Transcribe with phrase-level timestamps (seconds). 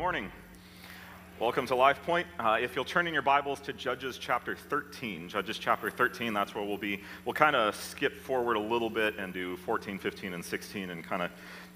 [0.00, 0.32] morning.
[1.38, 2.26] Welcome to Life Point.
[2.38, 6.54] Uh, if you'll turn in your Bibles to Judges chapter 13, Judges chapter 13, that's
[6.54, 7.02] where we'll be.
[7.26, 11.04] We'll kind of skip forward a little bit and do 14, 15, and 16 and
[11.04, 11.30] kind of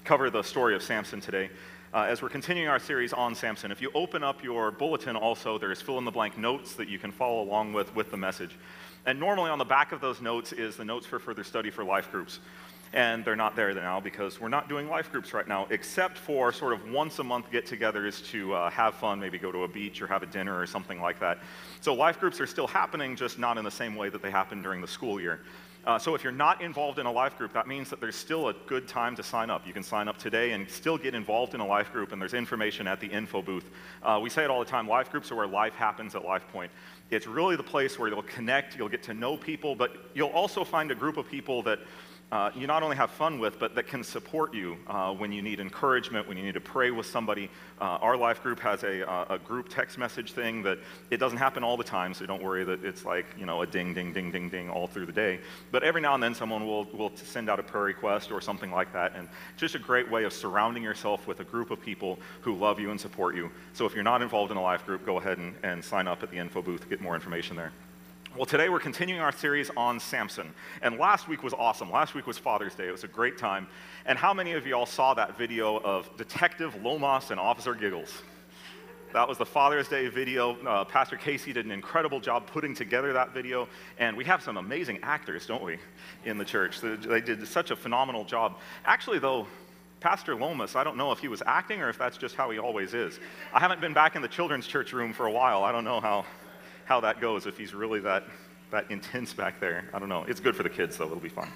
[0.05, 1.51] cover the story of Samson today.
[1.93, 5.59] Uh, as we're continuing our series on Samson, if you open up your bulletin also,
[5.59, 8.57] there's fill in the blank notes that you can follow along with with the message.
[9.05, 11.83] And normally on the back of those notes is the notes for further study for
[11.83, 12.39] life groups
[12.95, 16.53] and they're not there now because we're not doing life groups right now, except for
[16.53, 19.67] sort of once a month get togethers to uh, have fun, maybe go to a
[19.67, 21.39] beach or have a dinner or something like that.
[21.81, 24.61] So life groups are still happening, just not in the same way that they happen
[24.61, 25.41] during the school year.
[25.85, 28.47] Uh, so if you're not involved in a life group, that means that there's still
[28.47, 29.67] a good time to sign up.
[29.67, 32.33] You can sign up today and still get involved in a life group, and there's
[32.33, 33.69] information at the info booth.
[34.01, 36.47] Uh, we say it all the time life groups are where life happens at Life
[36.51, 36.71] Point.
[37.11, 40.63] It's really the place where you'll connect, you'll get to know people, but you'll also
[40.63, 41.79] find a group of people that
[42.31, 45.41] uh, you not only have fun with, but that can support you uh, when you
[45.41, 47.49] need encouragement, when you need to pray with somebody.
[47.79, 50.79] Uh, our life group has a, uh, a, group text message thing that
[51.11, 53.67] it doesn't happen all the time, so don't worry that it's like, you know, a
[53.67, 55.39] ding, ding, ding, ding, ding all through the day.
[55.71, 58.71] But every now and then someone will, will send out a prayer request or something
[58.71, 59.15] like that.
[59.15, 62.79] And just a great way of surrounding yourself with a group of people who love
[62.79, 63.51] you and support you.
[63.73, 66.23] So if you're not involved in a life group, go ahead and, and sign up
[66.23, 67.71] at the info booth get more information there.
[68.35, 70.53] Well, today we're continuing our series on Samson.
[70.81, 71.89] And last week was awesome.
[71.89, 72.89] Last week was Father's Day.
[72.89, 73.65] It was a great time.
[74.05, 78.23] And how many of you all saw that video of Detective Lomas and Officer Giggles?
[79.13, 80.57] That was the Father's Day video.
[80.65, 83.69] Uh, Pastor Casey did an incredible job putting together that video.
[83.99, 85.77] And we have some amazing actors, don't we,
[86.25, 86.81] in the church?
[86.81, 88.57] They did such a phenomenal job.
[88.83, 89.47] Actually, though,
[90.01, 92.59] Pastor Lomas, I don't know if he was acting or if that's just how he
[92.59, 93.17] always is.
[93.53, 95.63] I haven't been back in the children's church room for a while.
[95.63, 96.25] I don't know how
[96.85, 98.23] how that goes if he's really that,
[98.71, 99.89] that intense back there.
[99.93, 100.23] I don't know.
[100.27, 101.05] It's good for the kids, though.
[101.05, 101.49] It'll be fun.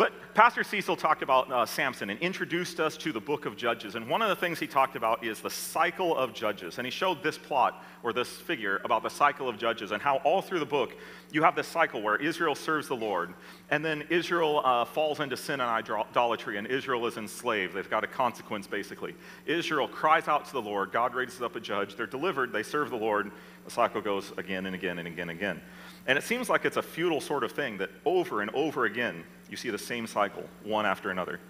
[0.00, 3.96] But Pastor Cecil talked about uh, Samson and introduced us to the book of Judges.
[3.96, 6.78] And one of the things he talked about is the cycle of Judges.
[6.78, 10.16] And he showed this plot or this figure about the cycle of Judges and how
[10.18, 10.94] all through the book
[11.32, 13.34] you have this cycle where Israel serves the Lord,
[13.70, 17.74] and then Israel uh, falls into sin and idolatry, and Israel is enslaved.
[17.74, 19.14] They've got a consequence, basically.
[19.46, 20.92] Israel cries out to the Lord.
[20.92, 21.94] God raises up a judge.
[21.94, 22.52] They're delivered.
[22.52, 23.30] They serve the Lord.
[23.64, 25.60] The cycle goes again and again and again and again.
[26.06, 29.24] And it seems like it's a futile sort of thing that over and over again
[29.48, 31.40] you see the same cycle, one after another.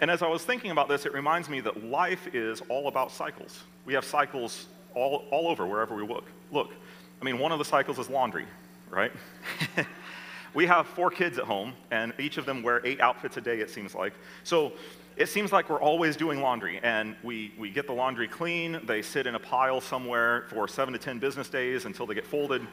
[0.00, 3.12] And as I was thinking about this, it reminds me that life is all about
[3.12, 3.62] cycles.
[3.84, 6.24] We have cycles all, all over wherever we look.
[6.50, 6.72] Look,
[7.20, 8.46] I mean, one of the cycles is laundry,
[8.90, 9.12] right?
[10.54, 13.60] we have four kids at home, and each of them wear eight outfits a day,
[13.60, 14.12] it seems like.
[14.44, 14.72] So
[15.16, 18.80] it seems like we're always doing laundry, and we, we get the laundry clean.
[18.84, 22.26] They sit in a pile somewhere for seven to 10 business days until they get
[22.26, 22.66] folded.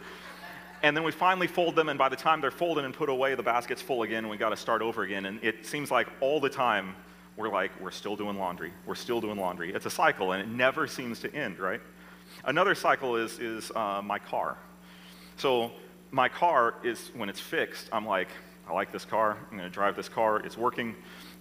[0.82, 3.36] And then we finally fold them, and by the time they're folded and put away,
[3.36, 5.26] the basket's full again, and we got to start over again.
[5.26, 6.96] And it seems like all the time
[7.36, 8.72] we're like, we're still doing laundry.
[8.86, 9.74] We're still doing laundry.
[9.74, 11.82] It's a cycle, and it never seems to end, right?
[12.46, 14.58] Another cycle is, is uh, my car.
[15.38, 15.72] So,
[16.12, 18.30] my car is, when it's fixed, I'm like,
[18.68, 19.38] I like this car.
[19.52, 20.40] I'm going to drive this car.
[20.40, 20.96] It's working.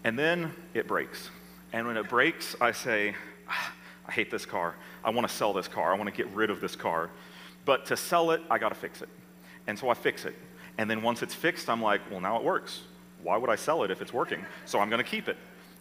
[0.09, 1.29] And then it breaks.
[1.75, 3.15] And when it breaks, I say,
[3.47, 3.73] ah,
[4.07, 4.75] I hate this car.
[5.05, 5.93] I want to sell this car.
[5.93, 7.11] I want to get rid of this car.
[7.67, 9.11] But to sell it, I got to fix it.
[9.67, 10.35] And so I fix it.
[10.79, 12.85] And then once it's fixed, I'm like, well, now it works.
[13.23, 14.43] Why would I sell it if it's working?
[14.65, 15.37] So I'm going to keep it.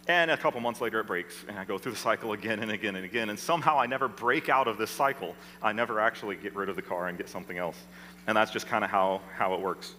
[0.08, 1.46] And a couple months later, it breaks.
[1.48, 3.30] And I go through the cycle again and again and again.
[3.30, 5.34] And somehow I never break out of this cycle.
[5.62, 7.78] I never actually get rid of the car and get something else.
[8.26, 9.94] And that's just kind of how, how it works.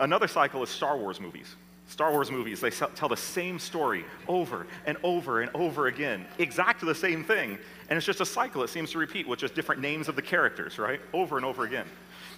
[0.00, 1.54] Another cycle is Star Wars movies.
[1.90, 6.86] Star Wars movies, they tell the same story over and over and over again, exactly
[6.86, 7.58] the same thing.
[7.88, 10.22] And it's just a cycle it seems to repeat with just different names of the
[10.22, 11.00] characters, right?
[11.12, 11.86] Over and over again.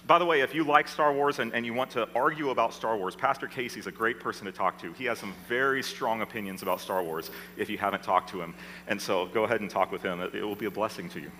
[0.07, 2.73] By the way, if you like Star Wars and, and you want to argue about
[2.73, 4.91] Star Wars, Pastor Casey's a great person to talk to.
[4.93, 8.55] He has some very strong opinions about Star Wars if you haven't talked to him.
[8.87, 10.19] And so go ahead and talk with him.
[10.19, 11.31] It, it will be a blessing to you.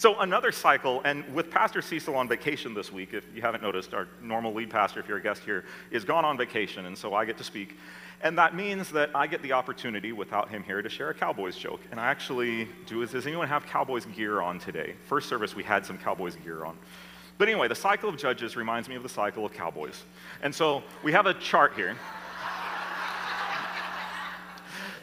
[0.03, 3.93] So, another cycle, and with Pastor Cecil on vacation this week, if you haven't noticed,
[3.93, 7.13] our normal lead pastor, if you're a guest here, is gone on vacation, and so
[7.13, 7.77] I get to speak.
[8.19, 11.55] And that means that I get the opportunity, without him here, to share a Cowboys
[11.55, 11.79] joke.
[11.89, 13.05] And I actually do.
[13.05, 14.95] Does anyone have Cowboys gear on today?
[15.05, 16.77] First service, we had some Cowboys gear on.
[17.37, 20.03] But anyway, the cycle of judges reminds me of the cycle of Cowboys.
[20.41, 21.95] And so we have a chart here.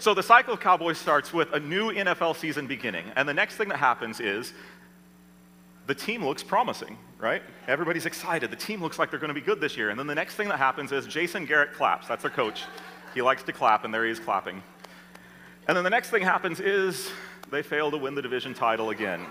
[0.00, 3.04] So the cycle of Cowboys starts with a new NFL season beginning.
[3.16, 4.54] And the next thing that happens is
[5.90, 7.42] the team looks promising, right?
[7.66, 8.48] Everybody's excited.
[8.52, 9.90] The team looks like they're going to be good this year.
[9.90, 12.06] And then the next thing that happens is Jason Garrett claps.
[12.06, 12.62] That's their coach.
[13.12, 14.62] He likes to clap, and there he is clapping.
[15.66, 17.10] And then the next thing happens is
[17.50, 19.26] they fail to win the division title again.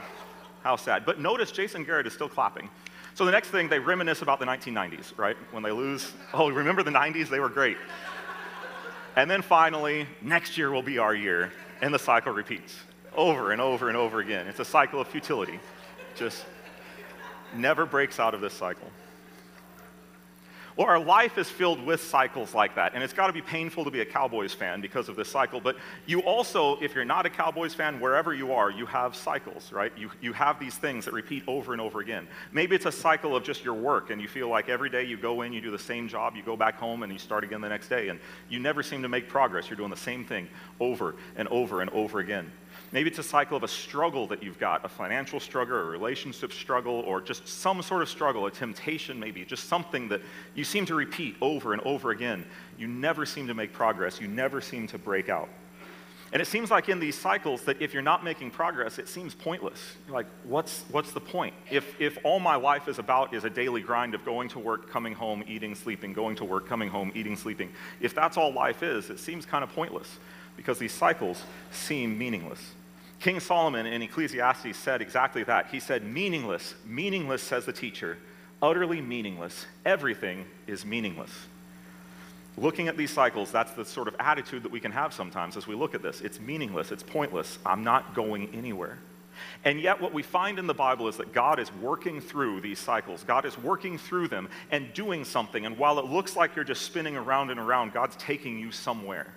[0.62, 1.06] How sad.
[1.06, 2.70] But notice Jason Garrett is still clapping.
[3.16, 5.38] So the next thing, they reminisce about the 1990s, right?
[5.52, 7.30] When they lose, oh, remember the 90s?
[7.30, 7.78] They were great.
[9.16, 12.76] And then finally, next year will be our year, and the cycle repeats
[13.16, 14.46] over and over and over again.
[14.46, 15.58] It's a cycle of futility.
[16.20, 16.46] Just
[17.56, 18.90] never breaks out of this cycle.
[20.76, 23.86] Well, our life is filled with cycles like that, and it's got to be painful
[23.86, 25.60] to be a Cowboys fan because of this cycle.
[25.60, 29.72] But you also, if you're not a Cowboys fan, wherever you are, you have cycles,
[29.72, 29.92] right?
[29.98, 32.28] You, you have these things that repeat over and over again.
[32.52, 35.18] Maybe it's a cycle of just your work, and you feel like every day you
[35.18, 37.62] go in, you do the same job, you go back home, and you start again
[37.62, 38.20] the next day, and
[38.50, 39.70] you never seem to make progress.
[39.70, 40.48] You're doing the same thing
[40.80, 42.52] over and over and over again.
[42.92, 46.52] Maybe it's a cycle of a struggle that you've got a financial struggle, a relationship
[46.52, 50.22] struggle, or just some sort of struggle, a temptation, maybe, just something that
[50.56, 52.46] you seem to repeat over and over again.
[52.80, 55.50] You never seem to make progress, you never seem to break out.
[56.32, 59.34] And it seems like in these cycles that if you're not making progress, it seems
[59.34, 59.96] pointless.
[60.06, 61.56] You're like, what's, what's the point?
[61.72, 64.92] If, if all my life is about is a daily grind of going to work,
[64.92, 68.84] coming home, eating, sleeping, going to work, coming home, eating, sleeping, if that's all life
[68.84, 70.20] is, it seems kind of pointless
[70.56, 71.42] because these cycles
[71.72, 72.74] seem meaningless.
[73.20, 75.68] King Solomon in Ecclesiastes said exactly that.
[75.68, 78.18] He said, Meaningless, meaningless, says the teacher,
[78.62, 79.66] utterly meaningless.
[79.86, 81.32] Everything is meaningless.
[82.58, 85.68] Looking at these cycles, that's the sort of attitude that we can have sometimes as
[85.68, 86.22] we look at this.
[86.22, 88.98] It's meaningless, it's pointless, I'm not going anywhere.
[89.64, 92.80] And yet, what we find in the Bible is that God is working through these
[92.80, 93.24] cycles.
[93.24, 95.66] God is working through them and doing something.
[95.66, 99.28] And while it looks like you're just spinning around and around, God's taking you somewhere.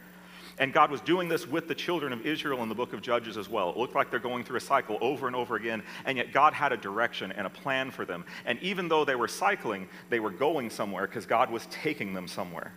[0.59, 3.37] And God was doing this with the children of Israel in the book of Judges
[3.37, 3.71] as well.
[3.71, 6.53] It looked like they're going through a cycle over and over again, and yet God
[6.53, 8.25] had a direction and a plan for them.
[8.45, 12.29] And even though they were cycling, they were going somewhere because God was taking them
[12.29, 12.73] somewhere.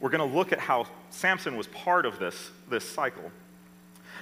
[0.00, 3.30] We're going to look at how Samson was part of this, this cycle.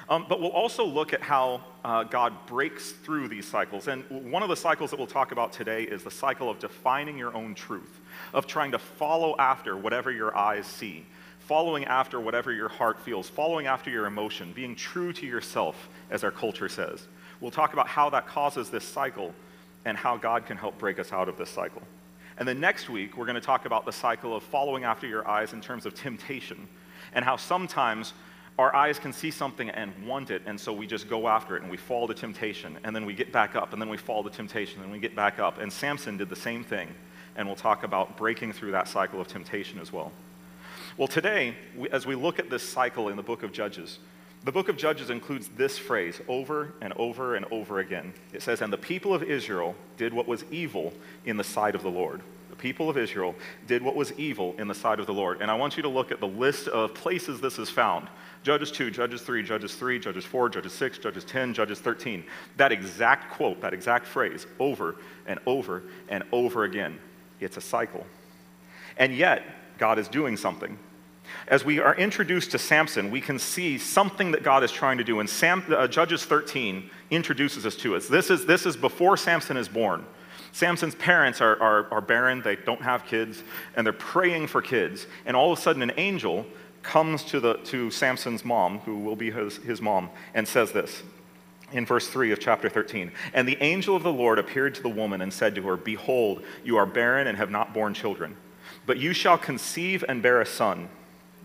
[0.08, 3.88] Um, but we'll also look at how uh, God breaks through these cycles.
[3.88, 7.18] And one of the cycles that we'll talk about today is the cycle of defining
[7.18, 8.00] your own truth,
[8.32, 11.06] of trying to follow after whatever your eyes see
[11.46, 16.24] following after whatever your heart feels, following after your emotion, being true to yourself, as
[16.24, 17.06] our culture says.
[17.40, 19.32] We'll talk about how that causes this cycle
[19.84, 21.82] and how God can help break us out of this cycle.
[22.38, 25.26] And then next week, we're going to talk about the cycle of following after your
[25.28, 26.66] eyes in terms of temptation
[27.12, 28.12] and how sometimes
[28.58, 31.62] our eyes can see something and want it, and so we just go after it
[31.62, 34.24] and we fall to temptation, and then we get back up, and then we fall
[34.24, 35.58] to temptation, and we get back up.
[35.60, 36.88] And Samson did the same thing,
[37.36, 40.10] and we'll talk about breaking through that cycle of temptation as well.
[40.96, 41.54] Well, today,
[41.92, 43.98] as we look at this cycle in the book of Judges,
[44.44, 48.14] the book of Judges includes this phrase over and over and over again.
[48.32, 50.94] It says, And the people of Israel did what was evil
[51.26, 52.22] in the sight of the Lord.
[52.48, 53.34] The people of Israel
[53.66, 55.42] did what was evil in the sight of the Lord.
[55.42, 58.08] And I want you to look at the list of places this is found
[58.42, 62.24] Judges 2, Judges 3, Judges 3, Judges 4, Judges 6, Judges 10, Judges 13.
[62.56, 64.96] That exact quote, that exact phrase, over
[65.26, 66.98] and over and over again.
[67.40, 68.06] It's a cycle.
[68.96, 69.42] And yet,
[69.78, 70.78] God is doing something.
[71.48, 75.04] As we are introduced to Samson, we can see something that God is trying to
[75.04, 75.20] do.
[75.20, 78.08] And Sam, uh, Judges 13 introduces us to us.
[78.08, 80.04] This is, this is before Samson is born.
[80.52, 83.42] Samson's parents are, are, are barren, they don't have kids,
[83.76, 85.06] and they're praying for kids.
[85.26, 86.46] And all of a sudden, an angel
[86.82, 91.02] comes to, the, to Samson's mom, who will be his, his mom, and says this
[91.72, 93.12] in verse 3 of chapter 13.
[93.34, 96.42] And the angel of the Lord appeared to the woman and said to her, Behold,
[96.64, 98.36] you are barren and have not borne children,
[98.86, 100.88] but you shall conceive and bear a son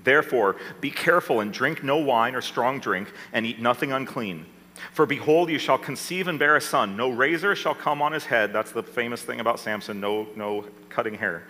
[0.03, 4.45] Therefore, be careful and drink no wine or strong drink, and eat nothing unclean.
[4.93, 6.97] For behold, you shall conceive and bear a son.
[6.97, 8.51] No razor shall come on his head.
[8.51, 11.43] That's the famous thing about Samson no, no cutting hair.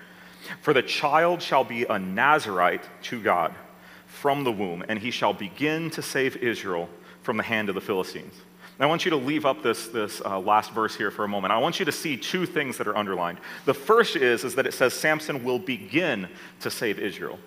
[0.62, 3.54] For the child shall be a Nazarite to God
[4.06, 6.90] from the womb, and he shall begin to save Israel
[7.22, 8.34] from the hand of the Philistines.
[8.80, 11.54] I want you to leave up this, this uh, last verse here for a moment.
[11.54, 13.38] I want you to see two things that are underlined.
[13.66, 16.28] The first is, is that it says Samson will begin
[16.62, 17.38] to save Israel.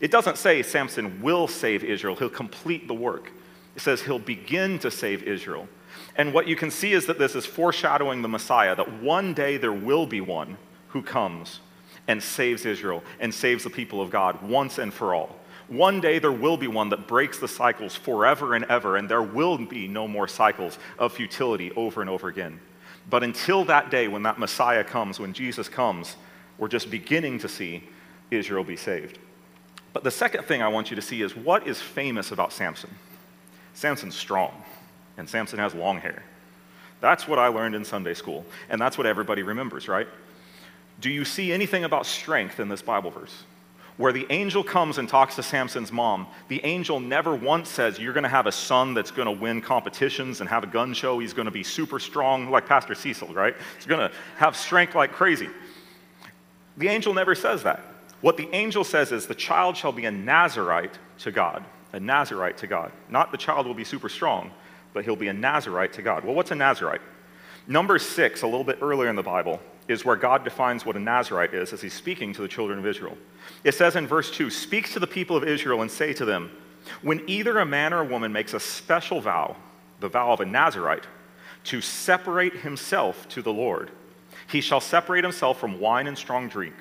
[0.00, 3.32] It doesn't say Samson will save Israel, he'll complete the work.
[3.76, 5.68] It says he'll begin to save Israel.
[6.16, 9.56] And what you can see is that this is foreshadowing the Messiah, that one day
[9.56, 10.56] there will be one
[10.88, 11.60] who comes
[12.06, 15.36] and saves Israel and saves the people of God once and for all.
[15.68, 19.22] One day there will be one that breaks the cycles forever and ever, and there
[19.22, 22.60] will be no more cycles of futility over and over again.
[23.08, 26.16] But until that day, when that Messiah comes, when Jesus comes,
[26.58, 27.82] we're just beginning to see
[28.30, 29.18] Israel be saved.
[29.94, 32.90] But the second thing I want you to see is what is famous about Samson?
[33.72, 34.52] Samson's strong,
[35.16, 36.22] and Samson has long hair.
[37.00, 40.08] That's what I learned in Sunday school, and that's what everybody remembers, right?
[41.00, 43.44] Do you see anything about strength in this Bible verse?
[43.96, 48.12] Where the angel comes and talks to Samson's mom, the angel never once says, You're
[48.12, 51.20] going to have a son that's going to win competitions and have a gun show.
[51.20, 53.54] He's going to be super strong, like Pastor Cecil, right?
[53.76, 55.48] He's going to have strength like crazy.
[56.78, 57.93] The angel never says that.
[58.24, 61.62] What the angel says is the child shall be a Nazarite to God.
[61.92, 62.90] A Nazarite to God.
[63.10, 64.50] Not the child will be super strong,
[64.94, 66.24] but he'll be a Nazarite to God.
[66.24, 67.02] Well, what's a Nazarite?
[67.66, 71.00] Number six, a little bit earlier in the Bible, is where God defines what a
[71.00, 73.18] Nazarite is as he's speaking to the children of Israel.
[73.62, 76.50] It says in verse 2 Speak to the people of Israel and say to them,
[77.02, 79.54] When either a man or a woman makes a special vow,
[80.00, 81.06] the vow of a Nazarite,
[81.64, 83.90] to separate himself to the Lord,
[84.48, 86.74] he shall separate himself from wine and strong drink.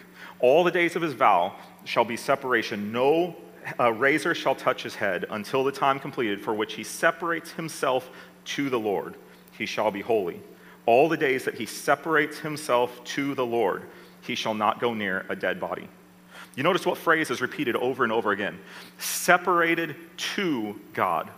[0.44, 2.92] All the days of his vow shall be separation.
[2.92, 3.34] No
[3.80, 8.10] uh, razor shall touch his head until the time completed for which he separates himself
[8.44, 9.16] to the Lord.
[9.58, 10.42] He shall be holy.
[10.86, 13.84] All the days that he separates himself to the Lord,
[14.20, 15.88] he shall not go near a dead body.
[16.58, 18.60] You notice what phrase is repeated over and over again
[18.98, 19.96] separated
[20.36, 21.30] to God.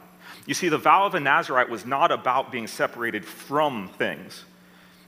[0.47, 4.45] You see, the vow of a Nazarite was not about being separated from things.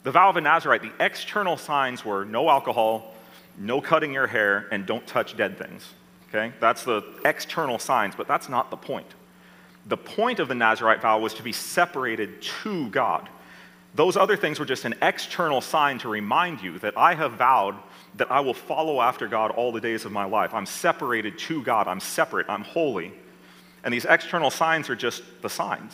[0.04, 3.16] The vow of a Nazarite, the external signs were no alcohol,
[3.58, 5.94] no cutting your hair, and don't touch dead things.
[6.30, 6.54] Okay?
[6.60, 9.08] That's the external signs, but that's not the point.
[9.88, 13.30] The point of the Nazarite vow was to be separated to God.
[13.96, 17.76] Those other things were just an external sign to remind you that I have vowed
[18.16, 20.54] that I will follow after God all the days of my life.
[20.54, 21.88] I'm separated to God.
[21.88, 22.48] I'm separate.
[22.50, 23.14] I'm holy.
[23.84, 25.94] And these external signs are just the signs.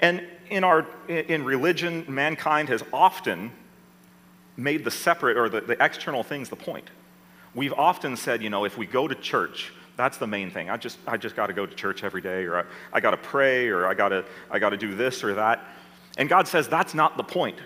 [0.00, 3.50] And in, our, in religion, mankind has often
[4.56, 6.88] made the separate or the, the external things the point.
[7.54, 10.68] We've often said, you know, if we go to church, that's the main thing.
[10.68, 13.12] I just, I just got to go to church every day, or I, I got
[13.12, 15.64] to pray, or I got to I got to do this or that.
[16.18, 17.56] And God says that's not the point.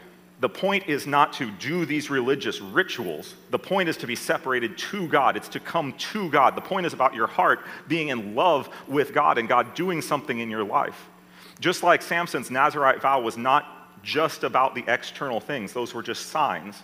[0.40, 3.34] The point is not to do these religious rituals.
[3.50, 5.36] The point is to be separated to God.
[5.36, 6.56] It's to come to God.
[6.56, 10.38] The point is about your heart being in love with God and God doing something
[10.38, 11.08] in your life.
[11.60, 16.26] Just like Samson's Nazarite vow was not just about the external things, those were just
[16.26, 16.76] signs.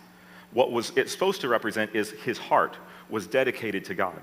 [0.53, 2.77] What was it's supposed to represent is his heart
[3.09, 4.21] was dedicated to God.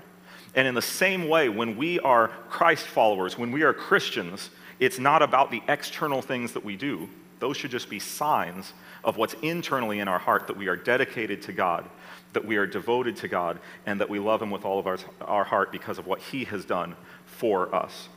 [0.54, 4.98] And in the same way, when we are Christ followers, when we are Christians, it's
[4.98, 7.08] not about the external things that we do.
[7.40, 8.72] Those should just be signs
[9.02, 11.84] of what's internally in our heart that we are dedicated to God,
[12.32, 14.98] that we are devoted to God, and that we love Him with all of our,
[15.20, 16.94] our heart because of what He has done
[17.26, 18.08] for us.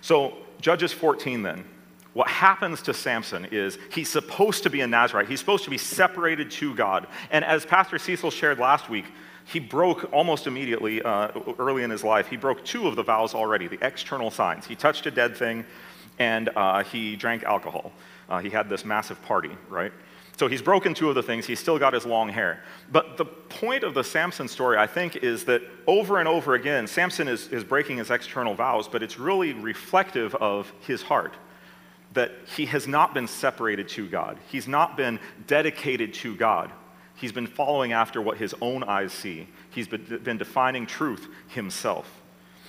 [0.00, 1.64] So, Judges 14 then.
[2.12, 5.28] What happens to Samson is he's supposed to be a Nazarite.
[5.28, 7.06] He's supposed to be separated to God.
[7.30, 9.06] And as Pastor Cecil shared last week,
[9.44, 11.28] he broke almost immediately uh,
[11.58, 12.28] early in his life.
[12.28, 14.66] He broke two of the vows already, the external signs.
[14.66, 15.64] He touched a dead thing
[16.18, 17.92] and uh, he drank alcohol.
[18.28, 19.92] Uh, he had this massive party, right?
[20.36, 21.46] So he's broken two of the things.
[21.46, 22.62] He's still got his long hair.
[22.90, 26.86] But the point of the Samson story, I think, is that over and over again,
[26.86, 31.34] Samson is, is breaking his external vows, but it's really reflective of his heart
[32.14, 34.38] that he has not been separated to God.
[34.48, 36.70] He's not been dedicated to God.
[37.14, 39.48] He's been following after what his own eyes see.
[39.70, 42.20] He's been, defining truth himself.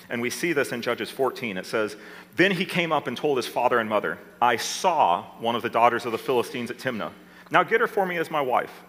[0.09, 1.57] And we see this in Judges 14.
[1.57, 1.95] It says,
[2.35, 5.69] Then he came up and told his father and mother, I saw one of the
[5.69, 7.11] daughters of the Philistines at Timnah.
[7.51, 8.83] Now get her for me as my wife.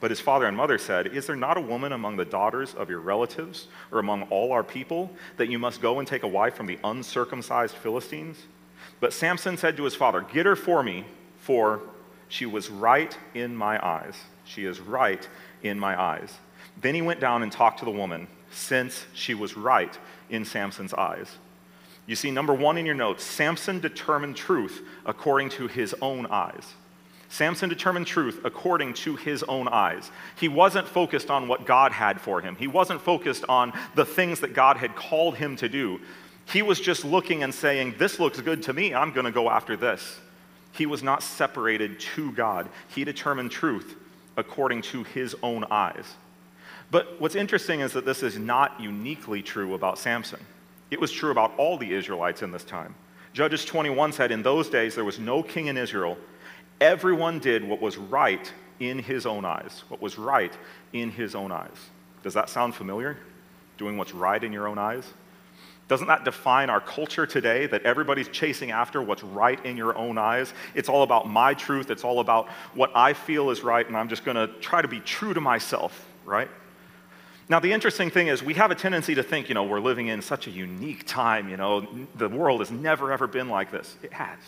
[0.00, 2.88] But his father and mother said, Is there not a woman among the daughters of
[2.88, 6.54] your relatives or among all our people that you must go and take a wife
[6.54, 8.38] from the uncircumcised Philistines?
[9.00, 11.04] But Samson said to his father, Get her for me,
[11.38, 11.80] for
[12.28, 14.14] she was right in my eyes.
[14.44, 15.26] She is right
[15.62, 16.32] in my eyes.
[16.80, 19.96] Then he went down and talked to the woman, since she was right
[20.30, 21.36] in Samson's eyes.
[22.06, 26.74] You see, number one in your notes, Samson determined truth according to his own eyes.
[27.28, 30.10] Samson determined truth according to his own eyes.
[30.40, 32.56] He wasn't focused on what God had for him.
[32.56, 36.00] He wasn't focused on the things that God had called him to do.
[36.52, 39.50] He was just looking and saying, This looks good to me, I'm going to go
[39.50, 40.18] after this.
[40.72, 42.68] He was not separated to God.
[42.88, 43.96] He determined truth
[44.36, 46.06] according to his own eyes.
[46.90, 50.40] But what's interesting is that this is not uniquely true about Samson.
[50.90, 52.94] It was true about all the Israelites in this time.
[53.34, 56.16] Judges 21 said, In those days there was no king in Israel.
[56.80, 58.50] Everyone did what was right
[58.80, 59.82] in his own eyes.
[59.88, 60.56] What was right
[60.92, 61.90] in his own eyes.
[62.22, 63.18] Does that sound familiar?
[63.76, 65.04] Doing what's right in your own eyes?
[65.88, 70.18] Doesn't that define our culture today that everybody's chasing after what's right in your own
[70.18, 70.52] eyes?
[70.74, 74.10] It's all about my truth, it's all about what I feel is right, and I'm
[74.10, 76.50] just going to try to be true to myself, right?
[77.48, 80.08] Now, the interesting thing is, we have a tendency to think, you know, we're living
[80.08, 83.96] in such a unique time, you know, the world has never, ever been like this.
[84.02, 84.38] It has.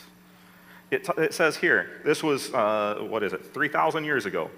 [0.90, 4.50] It, it says here, this was, uh, what is it, 3,000 years ago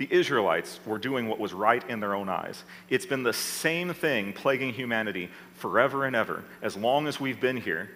[0.00, 2.64] the Israelites were doing what was right in their own eyes.
[2.88, 5.28] It's been the same thing plaguing humanity
[5.60, 6.44] forever and ever.
[6.62, 7.90] As long as we've been here,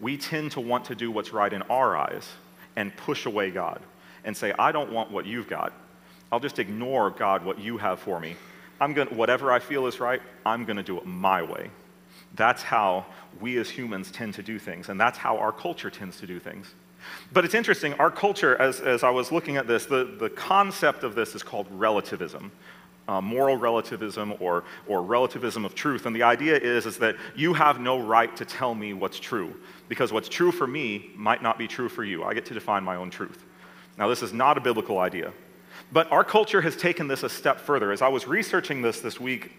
[0.00, 2.28] we tend to want to do what's right in our eyes
[2.76, 3.80] and push away God
[4.24, 5.72] and say, I don't want what you've got.
[6.30, 8.36] I'll just ignore, God, what you have for me
[8.80, 11.70] I'm going to, whatever I feel is right, I'm going to do it my way.
[12.34, 13.06] That's how
[13.40, 16.38] we as humans tend to do things, and that's how our culture tends to do
[16.38, 16.74] things.
[17.32, 21.04] But it's interesting, our culture, as, as I was looking at this, the, the concept
[21.04, 22.52] of this is called relativism.
[23.08, 26.04] Uh, moral relativism or, or relativism of truth.
[26.04, 29.58] And the idea is, is that you have no right to tell me what's true,
[29.88, 32.22] because what's true for me might not be true for you.
[32.22, 33.46] I get to define my own truth.
[33.96, 35.32] Now, this is not a biblical idea.
[35.90, 37.92] But our culture has taken this a step further.
[37.92, 39.52] As I was researching this this week,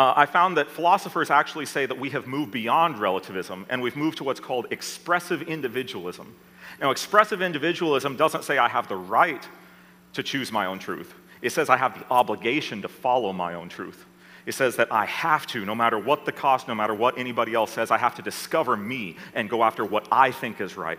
[0.00, 3.94] uh, I found that philosophers actually say that we have moved beyond relativism and we've
[3.94, 6.34] moved to what's called expressive individualism.
[6.80, 9.46] Now, expressive individualism doesn't say I have the right
[10.14, 13.68] to choose my own truth, it says I have the obligation to follow my own
[13.68, 14.06] truth.
[14.46, 17.54] It says that I have to, no matter what the cost, no matter what anybody
[17.54, 20.98] else says, I have to discover me and go after what I think is right.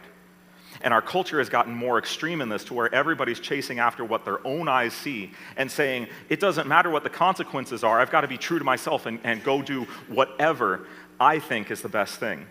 [0.81, 4.25] And our culture has gotten more extreme in this to where everybody's chasing after what
[4.25, 8.21] their own eyes see and saying, it doesn't matter what the consequences are, I've got
[8.21, 10.88] to be true to myself and, and go do whatever
[11.19, 12.45] I think is the best thing.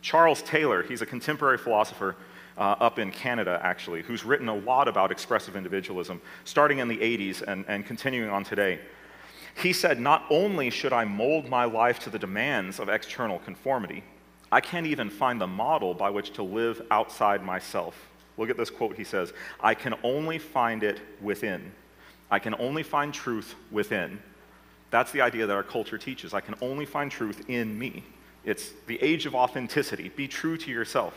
[0.00, 2.16] Charles Taylor, he's a contemporary philosopher
[2.56, 6.98] uh, up in Canada, actually, who's written a lot about expressive individualism, starting in the
[6.98, 8.80] 80s and, and continuing on today.
[9.54, 14.02] He said, Not only should I mold my life to the demands of external conformity,
[14.50, 18.08] I can't even find the model by which to live outside myself.
[18.36, 21.72] Look at this quote he says I can only find it within.
[22.30, 24.18] I can only find truth within.
[24.90, 26.34] That's the idea that our culture teaches.
[26.34, 28.04] I can only find truth in me.
[28.44, 30.10] It's the age of authenticity.
[30.10, 31.14] Be true to yourself.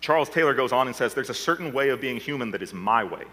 [0.00, 2.72] Charles Taylor goes on and says there's a certain way of being human that is
[2.72, 3.24] my way.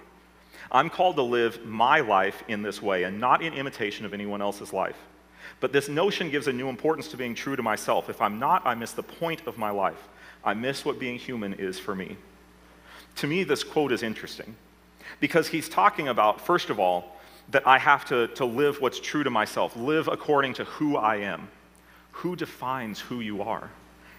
[0.71, 4.41] I'm called to live my life in this way and not in imitation of anyone
[4.41, 4.97] else's life.
[5.59, 8.09] But this notion gives a new importance to being true to myself.
[8.09, 10.07] If I'm not, I miss the point of my life.
[10.43, 12.17] I miss what being human is for me.
[13.17, 14.55] To me, this quote is interesting
[15.19, 17.15] because he's talking about, first of all,
[17.49, 21.17] that I have to, to live what's true to myself, live according to who I
[21.17, 21.47] am.
[22.11, 23.69] Who defines who you are?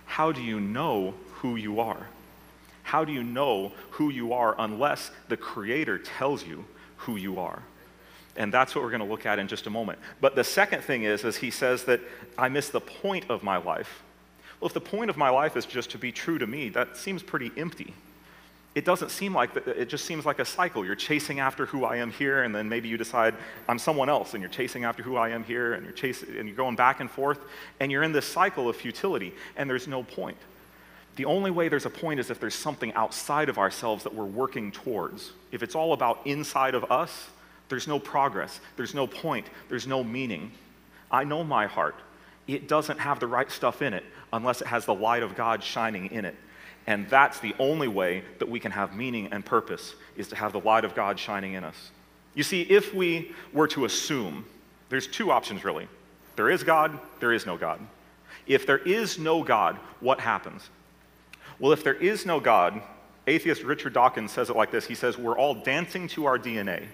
[0.05, 2.07] How do you know who you are?
[2.87, 6.65] How do you know who you are unless the Creator tells you
[6.99, 7.61] who you are?
[8.37, 9.99] And that's what we're going to look at in just a moment.
[10.21, 12.01] But the second thing is, is he says that
[12.39, 14.05] I miss the point of my life.
[14.61, 16.97] Well, if the point of my life is just to be true to me, that
[16.97, 17.93] seems pretty empty.
[18.77, 20.85] It doesn't seem like, that, it just seems like a cycle.
[20.85, 23.35] You're chasing after who I am here, and then maybe you decide
[23.69, 26.47] I'm someone else, and you're chasing after who I am here, and you're chasing, and
[26.47, 27.41] you're going back and forth,
[27.81, 30.37] and you're in this cycle of futility, and there's no point.
[31.17, 34.25] The only way there's a point is if there's something outside of ourselves that we're
[34.25, 35.33] working towards.
[35.51, 37.29] If it's all about inside of us,
[37.69, 40.53] there's no progress, there's no point, there's no meaning.
[41.11, 41.97] I know my heart.
[42.47, 45.65] It doesn't have the right stuff in it unless it has the light of God
[45.65, 46.37] shining in it.
[46.87, 50.53] And that's the only way that we can have meaning and purpose is to have
[50.53, 51.91] the light of God shining in us.
[52.35, 54.45] You see, if we were to assume,
[54.91, 55.89] there's two options really.
[56.37, 57.81] There is God, there is no God.
[58.47, 60.69] If there is no God, what happens?
[61.59, 62.83] Well, if there is no God,
[63.27, 66.87] atheist Richard Dawkins says it like this He says, We're all dancing to our DNA.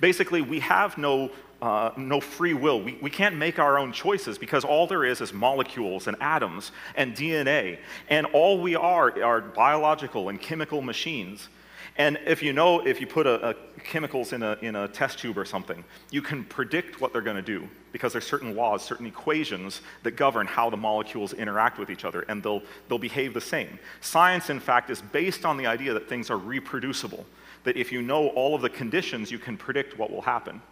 [0.00, 1.30] Basically, we have no,
[1.62, 2.80] uh, no free will.
[2.80, 6.72] We, we can't make our own choices because all there is is molecules and atoms
[6.96, 7.78] and DNA.
[8.08, 11.48] And all we are are biological and chemical machines.
[11.98, 15.18] And if you know, if you put a, a chemicals in a, in a test
[15.18, 18.84] tube or something, you can predict what they're going to do because there's certain laws,
[18.84, 23.34] certain equations that govern how the molecules interact with each other, and they'll, they'll behave
[23.34, 23.80] the same.
[24.00, 27.26] Science, in fact, is based on the idea that things are reproducible
[27.64, 30.62] that if you know all of the conditions, you can predict what will happen.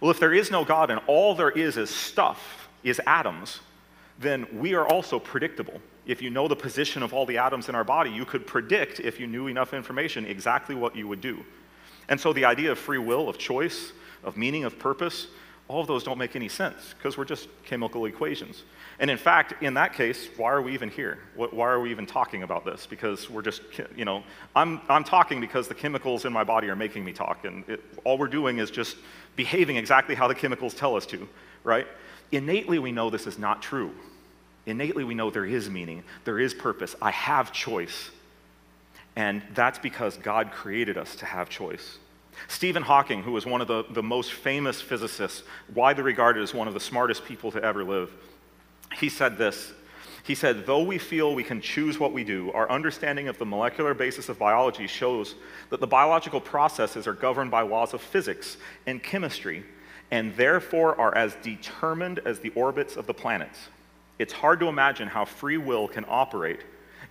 [0.00, 3.60] Well, if there is no God and all there is is stuff, is atoms,
[4.18, 5.80] then we are also predictable.
[6.06, 9.00] If you know the position of all the atoms in our body, you could predict,
[9.00, 11.44] if you knew enough information, exactly what you would do.
[12.08, 13.92] And so the idea of free will, of choice,
[14.24, 15.28] of meaning, of purpose,
[15.68, 18.64] all of those don't make any sense because we're just chemical equations.
[18.98, 21.20] And in fact, in that case, why are we even here?
[21.34, 22.86] Why are we even talking about this?
[22.86, 23.62] Because we're just,
[23.96, 24.22] you know,
[24.54, 27.44] I'm, I'm talking because the chemicals in my body are making me talk.
[27.44, 28.96] And it, all we're doing is just
[29.36, 31.26] behaving exactly how the chemicals tell us to,
[31.64, 31.86] right?
[32.32, 33.92] Innately, we know this is not true.
[34.66, 36.94] Innately, we know there is meaning, there is purpose.
[37.02, 38.10] I have choice.
[39.16, 41.98] And that's because God created us to have choice.
[42.48, 45.42] Stephen Hawking, who was one of the, the most famous physicists,
[45.74, 48.10] widely regarded as one of the smartest people to ever live,
[48.96, 49.72] he said this.
[50.24, 53.44] He said, Though we feel we can choose what we do, our understanding of the
[53.44, 55.34] molecular basis of biology shows
[55.70, 59.64] that the biological processes are governed by laws of physics and chemistry,
[60.10, 63.68] and therefore are as determined as the orbits of the planets.
[64.18, 66.60] It's hard to imagine how free will can operate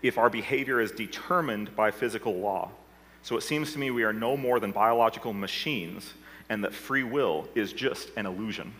[0.02, 2.72] if our behavior is determined by physical law.
[3.24, 6.14] So it seems to me we are no more than biological machines
[6.50, 8.74] and that free will is just an illusion.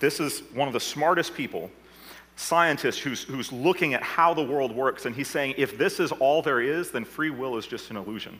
[0.00, 1.70] This is one of the smartest people,
[2.36, 6.10] scientists, who's, who's looking at how the world works, and he's saying if this is
[6.12, 8.38] all there is, then free will is just an illusion.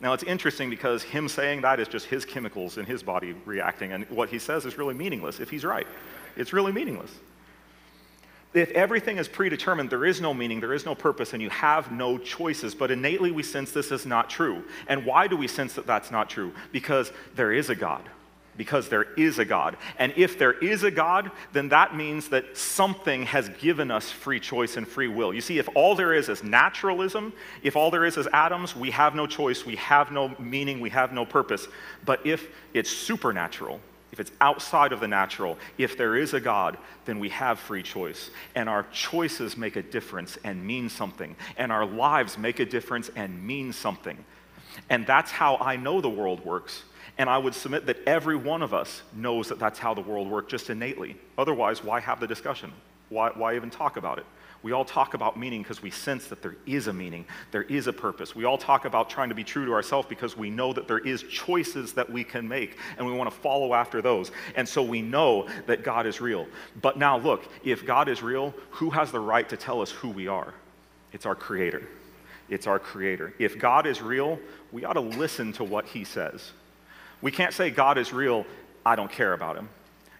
[0.00, 3.92] Now, it's interesting because him saying that is just his chemicals in his body reacting,
[3.92, 5.86] and what he says is really meaningless if he's right.
[6.36, 7.12] It's really meaningless.
[8.52, 11.92] If everything is predetermined, there is no meaning, there is no purpose, and you have
[11.92, 12.74] no choices.
[12.74, 14.64] But innately, we sense this is not true.
[14.88, 16.52] And why do we sense that that's not true?
[16.72, 18.08] Because there is a God
[18.60, 19.74] because there is a God.
[19.98, 24.38] And if there is a God, then that means that something has given us free
[24.38, 25.32] choice and free will.
[25.32, 27.32] You see, if all there is is naturalism,
[27.62, 30.90] if all there is is atoms, we have no choice, we have no meaning, we
[30.90, 31.68] have no purpose.
[32.04, 33.80] But if it's supernatural,
[34.12, 37.82] if it's outside of the natural, if there is a God, then we have free
[37.82, 38.30] choice.
[38.54, 41.36] And our choices make a difference and mean something.
[41.56, 44.24] And our lives make a difference and mean something.
[44.88, 46.84] And that's how I know the world works
[47.20, 50.26] and I would submit that every one of us knows that that's how the world
[50.26, 51.16] works just innately.
[51.36, 52.72] Otherwise, why have the discussion?
[53.10, 54.24] Why, why even talk about it?
[54.62, 57.86] We all talk about meaning because we sense that there is a meaning, there is
[57.86, 58.34] a purpose.
[58.34, 60.98] We all talk about trying to be true to ourselves because we know that there
[60.98, 64.30] is choices that we can make and we want to follow after those.
[64.56, 66.46] And so we know that God is real.
[66.82, 70.10] But now look, if God is real, who has the right to tell us who
[70.10, 70.52] we are?
[71.12, 71.88] It's our creator.
[72.50, 73.32] It's our creator.
[73.38, 74.38] If God is real,
[74.72, 76.52] we ought to listen to what he says.
[77.22, 78.44] We can't say God is real,
[78.84, 79.68] I don't care about him.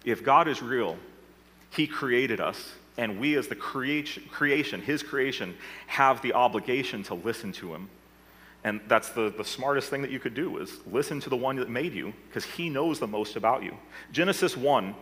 [0.03, 0.97] If God is real,
[1.71, 5.55] he created us, and we, as the creation, his creation,
[5.87, 7.89] have the obligation to listen to him.
[8.63, 11.55] And that's the, the smartest thing that you could do is listen to the one
[11.55, 13.75] that made you, because he knows the most about you.
[14.11, 14.93] Genesis 1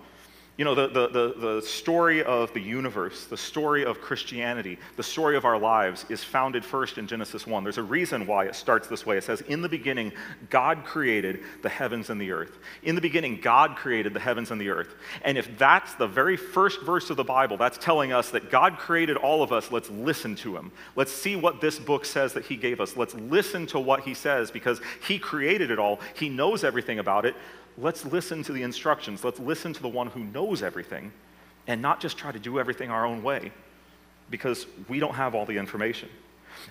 [0.60, 5.04] you know, the, the, the, the, story of the universe, the story of Christianity, the
[5.04, 7.64] story of our lives is founded first in Genesis 1.
[7.64, 9.16] There's a reason why it starts this way.
[9.18, 10.12] It says, In the beginning,
[10.50, 12.58] God created the heavens and the earth.
[12.84, 14.96] In the beginning, God created the heavens and the earth.
[15.22, 18.80] And if that's the very first verse of the Bible, that's telling us that God
[18.80, 20.74] created all of us, let's listen to him.
[20.98, 22.98] Let's see what this book says that he gave us.
[22.98, 27.26] Let's listen to what he says because he created it all, he knows everything about
[27.26, 27.38] it
[27.82, 29.24] let's listen to the instructions.
[29.24, 31.12] Let's listen to the one who knows everything
[31.68, 33.52] and not just try to do everything our own way
[34.30, 36.10] because we don't have all the information.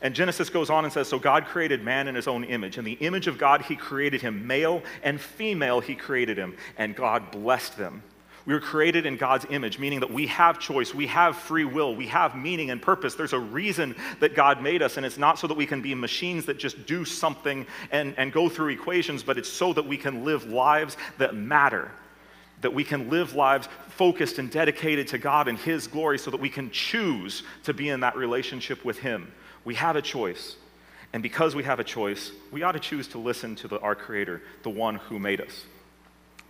[0.03, 2.79] And Genesis goes on and says, So God created man in his own image.
[2.79, 4.47] In the image of God, he created him.
[4.47, 6.57] Male and female, he created him.
[6.77, 8.03] And God blessed them.
[8.49, 11.95] We were created in God's image, meaning that we have choice, we have free will,
[11.95, 13.15] we have meaning and purpose.
[13.15, 15.95] There's a reason that God made us, and it's not so that we can be
[15.95, 19.99] machines that just do something and, and go through equations, but it's so that we
[19.99, 21.91] can live lives that matter.
[22.63, 26.41] That we can live lives focused and dedicated to God and His glory so that
[26.41, 29.31] we can choose to be in that relationship with Him.
[29.67, 30.57] We have a choice.
[31.13, 33.95] And because we have a choice, we ought to choose to listen to the, our
[33.95, 35.67] Creator, the one who made us.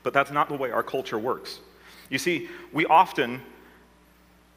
[0.04, 1.58] But that's not the way our culture works.
[2.10, 3.42] You see, we often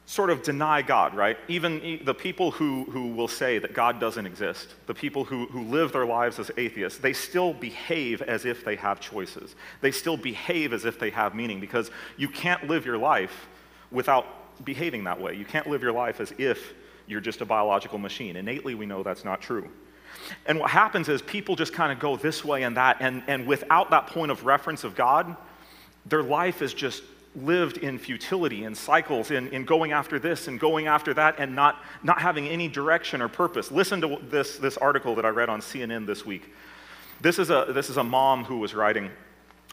[0.06, 1.38] sort of deny God, right?
[1.48, 5.62] Even the people who, who will say that God doesn't exist, the people who, who
[5.62, 9.54] live their lives as atheists, they still behave as if they have choices.
[9.80, 13.46] They still behave as if they have meaning because you can't live your life
[13.90, 15.34] without behaving that way.
[15.34, 16.74] You can't live your life as if
[17.06, 18.36] you're just a biological machine.
[18.36, 19.68] Innately, we know that's not true.
[20.46, 23.46] And what happens is people just kind of go this way and that, and, and
[23.46, 25.36] without that point of reference of God,
[26.06, 27.02] their life is just
[27.34, 31.54] lived in futility and cycles in, in going after this and going after that and
[31.54, 33.70] not, not having any direction or purpose.
[33.70, 36.52] Listen to this, this article that I read on CNN this week.
[37.20, 39.10] This is, a, this is a mom who was writing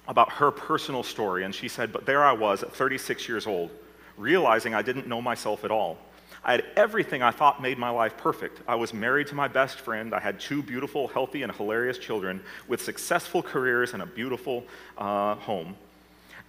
[0.08, 3.72] about her personal story, and she said, But there I was at 36 years old,
[4.17, 5.98] realizing I didn't know myself at all.
[6.43, 8.62] I had everything I thought made my life perfect.
[8.67, 10.13] I was married to my best friend.
[10.13, 14.63] I had two beautiful, healthy, and hilarious children with successful careers and a beautiful
[14.98, 15.76] uh, home.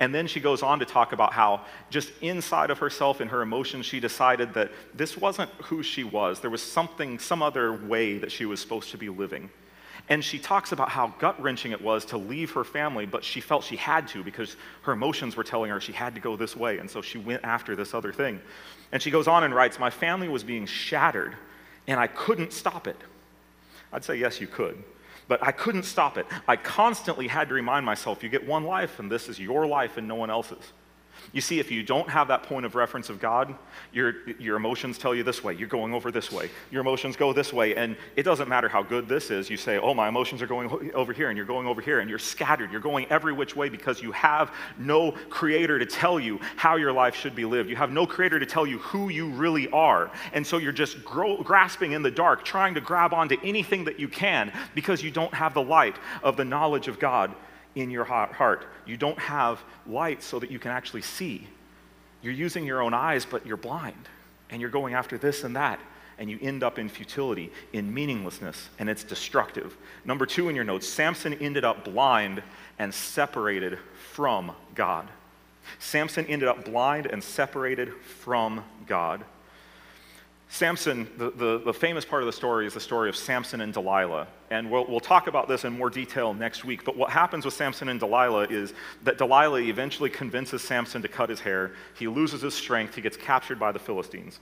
[0.00, 1.60] And then she goes on to talk about how,
[1.90, 6.40] just inside of herself, in her emotions, she decided that this wasn't who she was.
[6.40, 9.50] There was something, some other way that she was supposed to be living.
[10.08, 13.42] And she talks about how gut wrenching it was to leave her family, but she
[13.42, 16.56] felt she had to because her emotions were telling her she had to go this
[16.56, 16.78] way.
[16.78, 18.40] And so she went after this other thing.
[18.92, 21.36] And she goes on and writes, My family was being shattered,
[21.86, 22.96] and I couldn't stop it.
[23.92, 24.82] I'd say, Yes, you could.
[25.31, 26.27] But I couldn't stop it.
[26.49, 29.97] I constantly had to remind myself you get one life, and this is your life
[29.97, 30.73] and no one else's.
[31.33, 33.54] You see, if you don't have that point of reference of God,
[33.92, 35.54] your, your emotions tell you this way.
[35.54, 36.50] You're going over this way.
[36.70, 37.76] Your emotions go this way.
[37.76, 39.48] And it doesn't matter how good this is.
[39.48, 42.11] You say, oh, my emotions are going over here, and you're going over here, and
[42.11, 42.72] you're scattered.
[42.72, 46.92] You're going every which way because you have no creator to tell you how your
[46.92, 47.70] life should be lived.
[47.70, 50.11] You have no creator to tell you who you really are.
[50.33, 54.09] And so you're just grasping in the dark, trying to grab onto anything that you
[54.09, 57.35] can because you don't have the light of the knowledge of God
[57.74, 58.64] in your heart.
[58.87, 61.46] You don't have light so that you can actually see.
[62.22, 64.09] You're using your own eyes, but you're blind.
[64.50, 65.80] And you're going after this and that.
[66.18, 69.74] And you end up in futility, in meaninglessness, and it's destructive.
[70.04, 72.42] Number two in your notes Samson ended up blind
[72.78, 73.78] and separated
[74.12, 75.09] from God.
[75.78, 79.24] Samson ended up blind and separated from God.
[80.52, 83.72] Samson, the, the, the, famous part of the story is the story of Samson and
[83.72, 84.26] Delilah.
[84.50, 86.84] And we'll, we'll talk about this in more detail next week.
[86.84, 91.30] But what happens with Samson and Delilah is that Delilah eventually convinces Samson to cut
[91.30, 91.70] his hair.
[91.96, 92.96] He loses his strength.
[92.96, 94.40] He gets captured by the Philistines.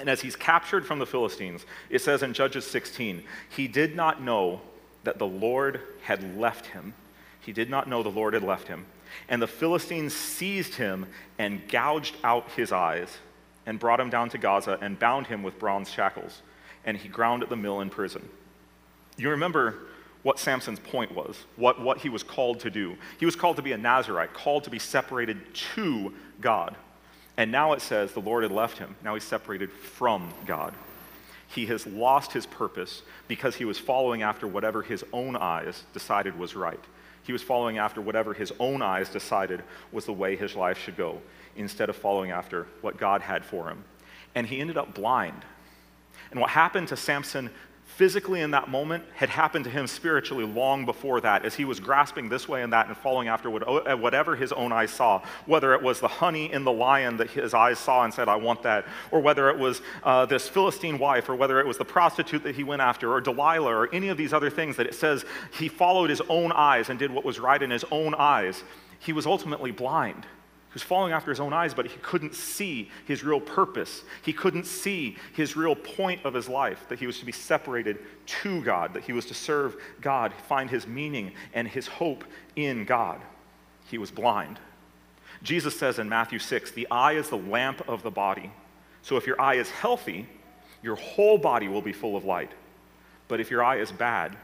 [0.00, 4.20] And as he's captured from the Philistines, it says in Judges 16, he did not
[4.20, 4.60] know
[5.04, 6.92] that the Lord had left him.
[7.40, 8.84] He did not know the Lord had left him.
[9.28, 11.06] And the Philistines seized him
[11.38, 13.16] and gouged out his eyes
[13.66, 16.42] and brought him down to Gaza and bound him with bronze shackles,
[16.84, 18.28] and he ground at the mill in prison.
[19.16, 19.74] You remember
[20.22, 22.96] what Samson's point was, what, what he was called to do.
[23.18, 26.74] He was called to be a Nazarite, called to be separated to God.
[27.36, 28.96] And now it says the Lord had left him.
[29.04, 30.74] Now he's separated from God.
[31.48, 36.38] He has lost his purpose because he was following after whatever his own eyes decided
[36.38, 36.80] was right.
[37.26, 40.96] He was following after whatever his own eyes decided was the way his life should
[40.96, 41.20] go
[41.56, 43.82] instead of following after what God had for him.
[44.36, 45.44] And he ended up blind.
[46.30, 47.50] And what happened to Samson
[47.96, 51.80] physically in that moment had happened to him spiritually long before that, as he was
[51.80, 55.72] grasping this way and that and following after uh, whatever his own eyes saw, whether
[55.72, 58.62] it was the honey in the lion that his eyes saw and said, I want
[58.64, 62.42] that, or whether it was uh, this Philistine wife, or whether it was the prostitute
[62.42, 65.24] that he went after, or Delilah, or any of these other things that it says
[65.58, 68.62] he followed his own eyes and did what was right in his own eyes,
[68.98, 70.26] he was ultimately blind
[70.76, 74.02] was following after his own eyes, but he couldn't see his real purpose.
[74.20, 77.98] He couldn't see his real point of his life that he was to be separated
[78.42, 82.24] to God, that he was to serve God, find his meaning and his hope
[82.56, 83.22] in God.
[83.86, 84.58] He was blind.
[85.42, 88.52] Jesus says in Matthew 6 the eye is the lamp of the body.
[89.00, 90.28] So if your eye is healthy,
[90.82, 92.52] your whole body will be full of light.
[93.28, 94.36] But if your eye is bad,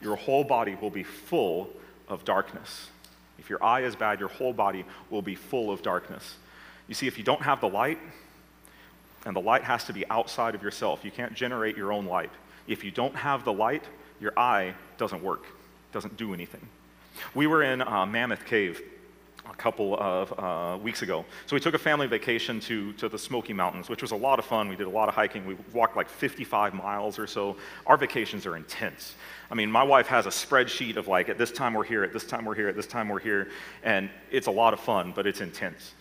[0.00, 1.70] your whole body will be full
[2.06, 2.90] of darkness.
[3.42, 6.36] If your eye is bad, your whole body will be full of darkness.
[6.86, 7.98] You see, if you don't have the light,
[9.26, 12.30] and the light has to be outside of yourself, you can't generate your own light.
[12.68, 13.82] If you don't have the light,
[14.20, 15.44] your eye doesn't work,
[15.90, 16.68] doesn't do anything.
[17.34, 18.80] We were in uh, Mammoth Cave
[19.50, 21.24] a couple of uh, weeks ago.
[21.46, 24.38] So we took a family vacation to, to the Smoky Mountains, which was a lot
[24.38, 24.68] of fun.
[24.68, 25.46] We did a lot of hiking.
[25.46, 27.56] We walked like 55 miles or so.
[27.86, 29.14] Our vacations are intense.
[29.50, 32.12] I mean, my wife has a spreadsheet of like, at this time we're here, at
[32.12, 33.48] this time we're here, at this time we're here,
[33.82, 35.94] and it's a lot of fun, but it's intense.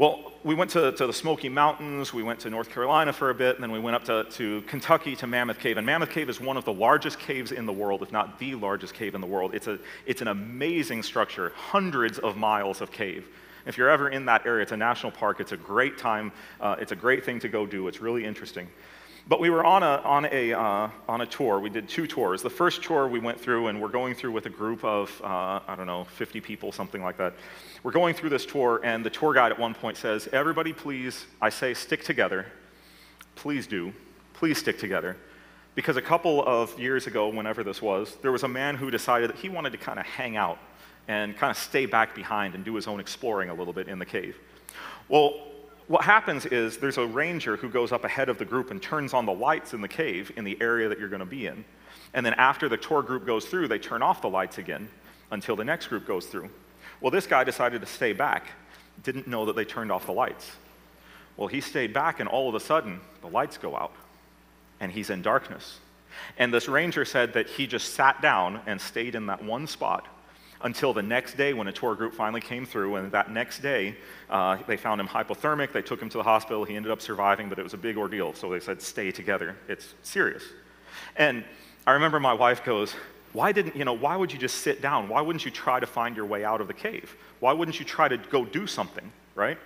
[0.00, 3.34] Well, we went to, to the Smoky Mountains, we went to North Carolina for a
[3.34, 5.76] bit, and then we went up to, to Kentucky to Mammoth Cave.
[5.76, 8.54] And Mammoth Cave is one of the largest caves in the world, if not the
[8.54, 9.54] largest cave in the world.
[9.54, 13.28] It's, a, it's an amazing structure, hundreds of miles of cave.
[13.66, 15.38] If you're ever in that area, it's a national park.
[15.38, 16.32] It's a great time.
[16.62, 17.86] Uh, it's a great thing to go do.
[17.86, 18.68] It's really interesting.
[19.30, 21.60] But we were on a, on, a, uh, on a tour.
[21.60, 22.42] We did two tours.
[22.42, 25.60] The first tour we went through, and we're going through with a group of, uh,
[25.68, 27.34] I don't know, 50 people, something like that.
[27.84, 31.26] We're going through this tour, and the tour guide at one point says, Everybody, please,
[31.40, 32.44] I say, stick together.
[33.36, 33.92] Please do.
[34.34, 35.16] Please stick together.
[35.76, 39.30] Because a couple of years ago, whenever this was, there was a man who decided
[39.30, 40.58] that he wanted to kind of hang out
[41.06, 44.00] and kind of stay back behind and do his own exploring a little bit in
[44.00, 44.36] the cave.
[45.08, 45.49] Well,
[45.90, 49.12] what happens is there's a ranger who goes up ahead of the group and turns
[49.12, 51.64] on the lights in the cave in the area that you're going to be in.
[52.14, 54.88] And then after the tour group goes through, they turn off the lights again
[55.32, 56.48] until the next group goes through.
[57.00, 58.52] Well, this guy decided to stay back,
[59.02, 60.52] didn't know that they turned off the lights.
[61.36, 63.92] Well, he stayed back, and all of a sudden, the lights go out,
[64.78, 65.80] and he's in darkness.
[66.38, 70.06] And this ranger said that he just sat down and stayed in that one spot
[70.62, 72.96] until the next day when a tour group finally came through.
[72.96, 73.96] And that next day,
[74.28, 75.72] uh, they found him hypothermic.
[75.72, 76.64] They took him to the hospital.
[76.64, 78.34] He ended up surviving, but it was a big ordeal.
[78.34, 79.56] So they said, stay together.
[79.68, 80.42] It's serious.
[81.16, 81.44] And
[81.86, 82.94] I remember my wife goes,
[83.32, 85.08] why didn't, you know, why would you just sit down?
[85.08, 87.14] Why wouldn't you try to find your way out of the cave?
[87.38, 89.56] Why wouldn't you try to go do something, right?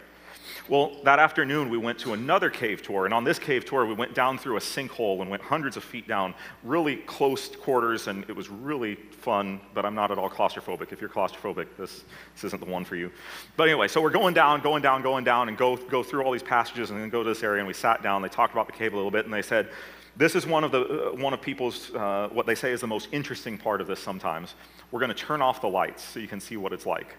[0.67, 3.93] Well, that afternoon, we went to another cave tour, and on this cave tour, we
[3.93, 8.25] went down through a sinkhole and went hundreds of feet down, really close quarters, and
[8.31, 10.91] it was really fun, but I'm not at all claustrophobic.
[10.91, 13.13] If you're claustrophobic, this, this isn't the one for you.
[13.59, 16.33] But anyway, so we're going down, going down, going down, and go, go through all
[16.33, 18.67] these passages, and then go to this area, and we sat down, they talked about
[18.67, 19.69] the cave a little bit, and they said,
[20.17, 22.87] this is one of, the, uh, one of people's, uh, what they say is the
[22.87, 24.55] most interesting part of this sometimes.
[24.93, 27.17] We're going to turn off the lights so you can see what it's like.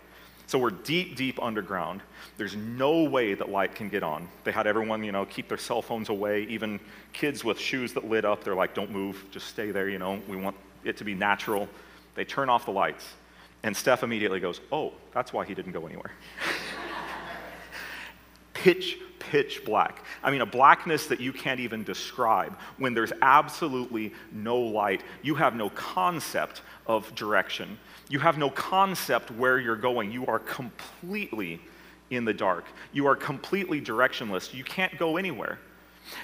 [0.47, 2.01] So we're deep, deep underground.
[2.38, 4.27] There's no way that light can get on.
[4.43, 6.43] They had everyone, you know, keep their cell phones away.
[6.43, 6.79] Even
[7.13, 10.21] kids with shoes that lit up, they're like, don't move, just stay there, you know.
[10.27, 11.67] We want it to be natural.
[12.13, 13.13] They turn off the lights.
[13.63, 16.12] And Steph immediately goes, oh, that's why he didn't go anywhere.
[18.53, 18.99] pitch,
[19.30, 20.04] pitch black.
[20.24, 22.58] I mean, a blackness that you can't even describe.
[22.78, 27.78] When there's absolutely no light, you have no concept of direction.
[28.10, 30.12] You have no concept where you're going.
[30.12, 31.60] You are completely
[32.12, 32.66] in the dark.
[32.94, 34.54] You are completely directionless.
[34.54, 35.60] You can't go anywhere.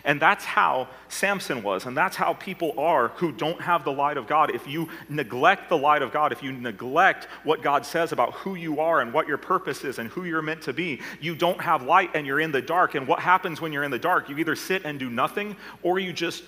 [0.04, 4.18] And that's how Samson was, and that's how people are who don't have the light
[4.18, 4.54] of God.
[4.54, 8.56] If you neglect the light of God, if you neglect what God says about who
[8.56, 11.60] you are and what your purpose is and who you're meant to be, you don't
[11.62, 12.96] have light and you're in the dark.
[12.96, 14.30] And what happens when you're in the dark?
[14.30, 16.44] You either sit and do nothing, or you just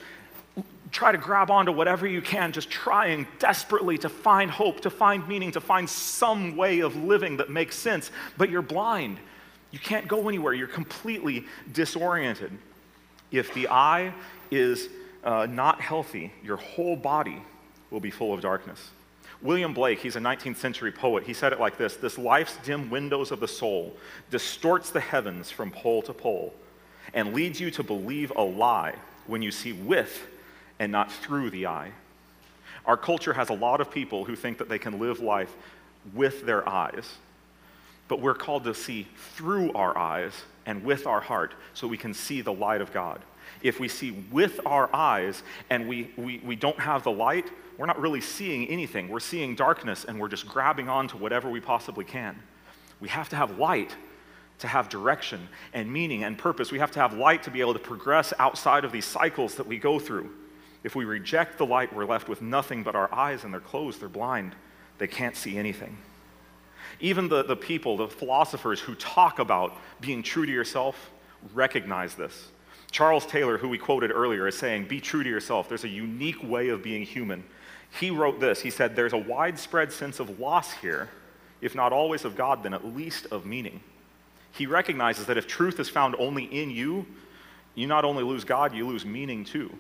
[0.92, 5.28] try to grab onto whatever you can, just trying desperately to find hope, to find
[5.28, 9.18] meaning, to find some way of living that makes sense, but you're blind.
[9.72, 10.54] You can't go anywhere.
[10.54, 12.52] You're completely disoriented.
[13.34, 14.14] If the eye
[14.52, 14.88] is
[15.24, 17.42] uh, not healthy, your whole body
[17.90, 18.92] will be full of darkness.
[19.42, 22.90] William Blake, he's a 19th century poet, he said it like this This life's dim
[22.90, 23.98] windows of the soul
[24.30, 26.54] distorts the heavens from pole to pole
[27.14, 28.96] and leads you to believe a lie
[29.28, 30.28] when you see with
[30.80, 31.92] and not through the eye.
[32.86, 35.54] Our culture has a lot of people who think that they can live life
[36.14, 37.18] with their eyes,
[38.08, 40.34] but we're called to see through our eyes
[40.66, 43.22] and with our heart so we can see the light of God.
[43.62, 47.86] If we see with our eyes and we, we, we don't have the light, we're
[47.86, 49.10] not really seeing anything.
[49.10, 52.38] We're seeing darkness and we're just grabbing onto whatever we possibly can.
[53.00, 53.96] We have to have light
[54.60, 56.72] to have direction and meaning and purpose.
[56.72, 59.68] We have to have light to be able to progress outside of these cycles that
[59.68, 60.30] we go through.
[60.84, 64.02] If we reject the light, we're left with nothing but our eyes, and they're closed,
[64.02, 64.56] they're blind,
[64.98, 65.98] they can't see anything.
[67.00, 71.12] Even the, the people, the philosophers who talk about being true to yourself,
[71.54, 72.50] recognize this.
[72.92, 75.68] Charles Taylor, who we quoted earlier, is saying, Be true to yourself.
[75.68, 77.44] There's a unique way of being human.
[78.00, 81.10] He wrote this He said, There's a widespread sense of loss here,
[81.62, 83.80] if not always of God, then at least of meaning.
[84.52, 87.08] He recognizes that if truth is found only in you,
[87.74, 89.76] you not only lose God, you lose meaning too.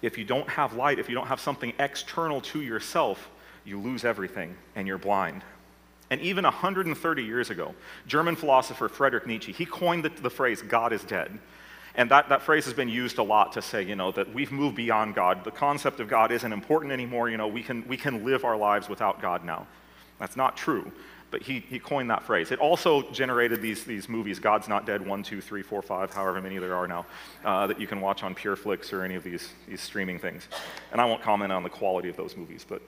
[0.00, 3.28] If you don't have light, if you don't have something external to yourself,
[3.64, 5.42] you lose everything and you're blind.
[6.10, 7.74] And even 130 years ago,
[8.06, 11.38] German philosopher Friedrich Nietzsche, he coined the, the, phrase, God is dead.
[11.94, 14.52] And that, that phrase has been used a lot to say, you know, that we've
[14.52, 15.44] moved beyond God.
[15.44, 17.28] The concept of God isn't important anymore.
[17.28, 19.66] You know, we can, we can live our lives without God now.
[20.18, 20.90] That's not true
[21.30, 22.50] but he, he coined that phrase.
[22.52, 26.40] It also generated these, these movies, God's Not Dead 1, 2, 3, 4, 5, however
[26.40, 27.06] many there are now,
[27.44, 30.48] uh, that you can watch on PureFlix or any of these, these streaming things.
[30.92, 32.82] And I won't comment on the quality of those movies, but.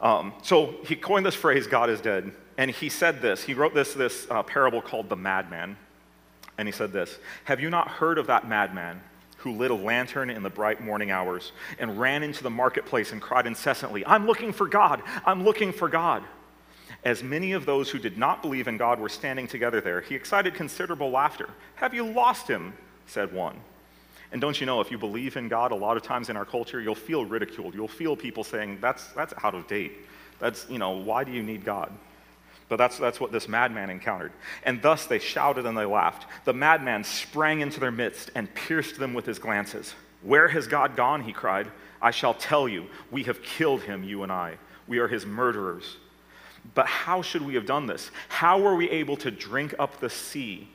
[0.00, 3.42] Um, so he coined this phrase, God is dead, and he said this.
[3.42, 5.76] He wrote this, this uh, parable called The Madman.
[6.58, 9.00] And he said this Have you not heard of that madman
[9.38, 13.22] who lit a lantern in the bright morning hours and ran into the marketplace and
[13.22, 16.22] cried incessantly, I'm looking for God, I'm looking for God?
[17.02, 20.14] As many of those who did not believe in God were standing together there, he
[20.14, 21.48] excited considerable laughter.
[21.76, 22.74] Have you lost him?
[23.06, 23.58] said one.
[24.32, 26.44] And don't you know, if you believe in God, a lot of times in our
[26.44, 27.74] culture, you'll feel ridiculed.
[27.74, 29.92] You'll feel people saying, that's, that's out of date.
[30.38, 31.92] That's, you know, why do you need God?
[32.68, 34.32] But that's, that's what this madman encountered.
[34.62, 36.26] And thus they shouted and they laughed.
[36.44, 39.94] The madman sprang into their midst and pierced them with his glances.
[40.22, 41.24] Where has God gone?
[41.24, 41.66] He cried.
[42.00, 44.58] I shall tell you, we have killed him, you and I.
[44.86, 45.96] We are his murderers.
[46.74, 48.10] But how should we have done this?
[48.28, 50.68] How were we able to drink up the sea?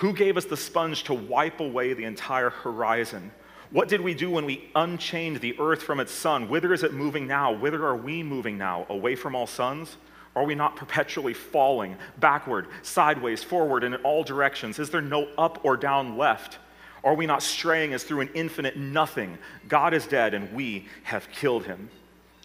[0.00, 3.30] Who gave us the sponge to wipe away the entire horizon?
[3.70, 6.48] What did we do when we unchained the earth from its sun?
[6.48, 7.52] Whither is it moving now?
[7.52, 8.86] Whither are we moving now?
[8.88, 9.98] Away from all suns?
[10.34, 14.78] Are we not perpetually falling backward, sideways, forward, and in all directions?
[14.78, 16.56] Is there no up or down left?
[17.04, 19.36] Are we not straying as through an infinite nothing?
[19.68, 21.90] God is dead and we have killed him.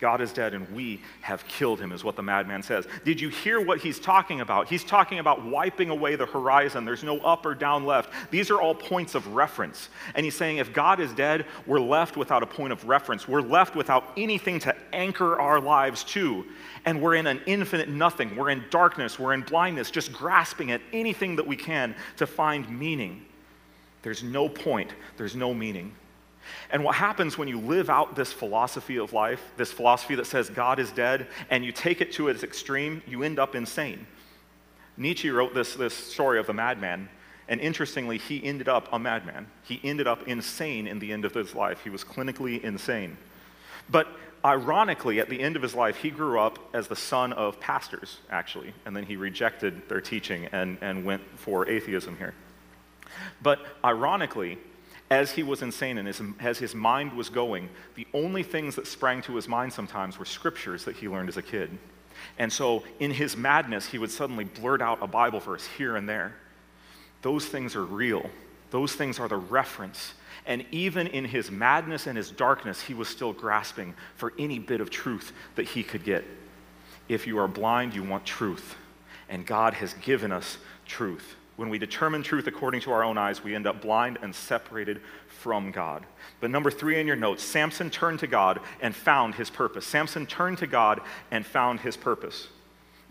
[0.02, 2.86] God is dead and we have killed him, is what the madman says.
[3.06, 4.68] Did you hear what he's talking about?
[4.68, 6.84] He's talking about wiping away the horizon.
[6.84, 8.12] There's no up or down left.
[8.30, 9.90] These are all points of reference.
[10.14, 13.26] And he's saying if God is dead, we're left without a point of reference.
[13.28, 16.46] We're left without anything to anchor our lives to.
[16.84, 18.36] And we're in an infinite nothing.
[18.36, 19.18] We're in darkness.
[19.18, 23.26] We're in blindness, just grasping at anything that we can to find meaning.
[24.02, 25.94] There's no point, there's no meaning.
[26.72, 30.50] And what happens when you live out this philosophy of life, this philosophy that says
[30.50, 34.06] God is dead, and you take it to its extreme, you end up insane.
[34.98, 37.10] Nietzsche wrote this, this story of the madman,
[37.48, 39.48] and interestingly, he ended up a madman.
[39.64, 41.84] He ended up insane in the end of his life.
[41.84, 43.18] He was clinically insane.
[43.90, 44.08] But
[44.44, 48.18] ironically, at the end of his life, he grew up as the son of pastors,
[48.32, 52.34] actually, and then he rejected their teaching and, and went for atheism here.
[53.44, 54.58] But ironically,
[55.10, 56.08] as he was insane and
[56.40, 60.26] as, his mind was going, the only things that sprang to his mind sometimes were
[60.26, 61.78] scriptures that he learned as a kid.
[62.40, 66.10] And so, in his madness, he would suddenly blurt out a Bible verse here and
[66.10, 66.34] there.
[67.22, 68.30] Those things are real,
[68.72, 70.14] those things are the reference.
[70.48, 74.80] And even in his madness and his darkness, he was still grasping for any bit
[74.80, 76.24] of truth that he could get.
[77.10, 78.76] If you are blind, you want truth.
[79.28, 81.36] And God has given us truth.
[81.56, 85.02] When we determine truth according to our own eyes, we end up blind and separated
[85.28, 86.06] from God.
[86.42, 89.86] But number three in your notes Samson turned to God and found his purpose.
[89.86, 91.00] Samson turned to God
[91.32, 92.50] and found his purpose.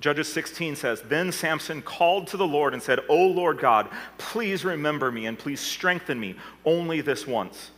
[0.01, 3.89] Judges 16 says, Then Samson called to the Lord and said, O Lord God,
[4.19, 6.35] please remember me and please strengthen me
[6.65, 7.71] only this once.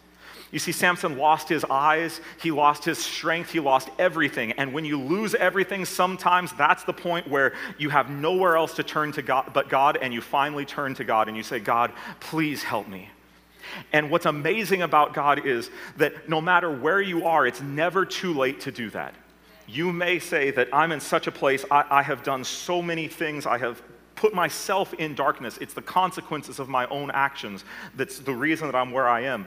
[0.53, 4.53] You see, Samson lost his eyes, he lost his strength, he lost everything.
[4.53, 8.85] And when you lose everything, sometimes that's the point where you have nowhere else to
[8.85, 11.93] turn to God but God, and you finally turn to God and you say, God,
[12.21, 13.11] please help me.
[13.93, 18.33] And what's amazing about God is that no matter where you are, it's never too
[18.33, 19.15] late to do that.
[19.67, 23.09] You may say that I'm in such a place, I, I have done so many
[23.09, 23.83] things, I have
[24.15, 25.59] put myself in darkness.
[25.61, 27.65] It's the consequences of my own actions
[27.97, 29.47] that's the reason that I'm where I am.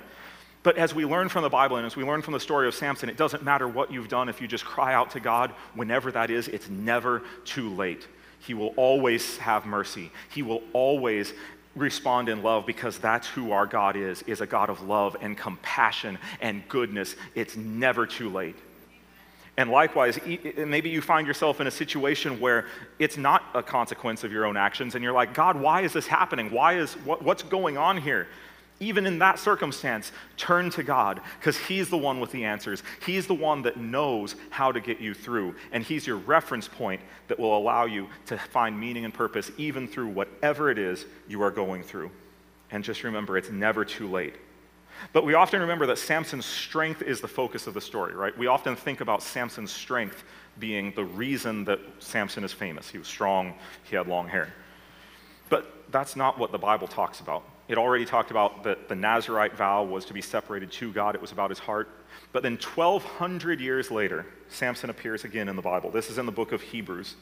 [0.61, 2.75] But as we learn from the Bible and as we learn from the story of
[2.75, 6.11] Samson, it doesn't matter what you've done if you just cry out to God, whenever
[6.11, 8.07] that is, it's never too late.
[8.39, 10.11] He will always have mercy.
[10.29, 11.33] He will always
[11.75, 15.37] respond in love because that's who our God is, is a God of love and
[15.37, 17.15] compassion and goodness.
[17.35, 18.55] It's never too late.
[19.55, 20.17] And likewise,
[20.57, 22.65] maybe you find yourself in a situation where
[22.97, 26.07] it's not a consequence of your own actions, and you're like, God, why is this
[26.07, 26.49] happening?
[26.49, 28.27] Why is what, what's going on here?
[28.79, 32.81] Even in that circumstance, turn to God because He's the one with the answers.
[33.05, 35.55] He's the one that knows how to get you through.
[35.71, 39.87] And He's your reference point that will allow you to find meaning and purpose even
[39.87, 42.11] through whatever it is you are going through.
[42.71, 44.35] And just remember, it's never too late.
[45.13, 48.37] But we often remember that Samson's strength is the focus of the story, right?
[48.37, 50.23] We often think about Samson's strength
[50.59, 52.89] being the reason that Samson is famous.
[52.89, 53.53] He was strong,
[53.83, 54.53] he had long hair.
[55.49, 57.43] But that's not what the Bible talks about.
[57.69, 61.21] It already talked about that the Nazarite vow was to be separated to God, it
[61.21, 61.87] was about his heart.
[62.31, 65.91] But then 1,200 years later, Samson appears again in the Bible.
[65.91, 67.15] This is in the book of Hebrews.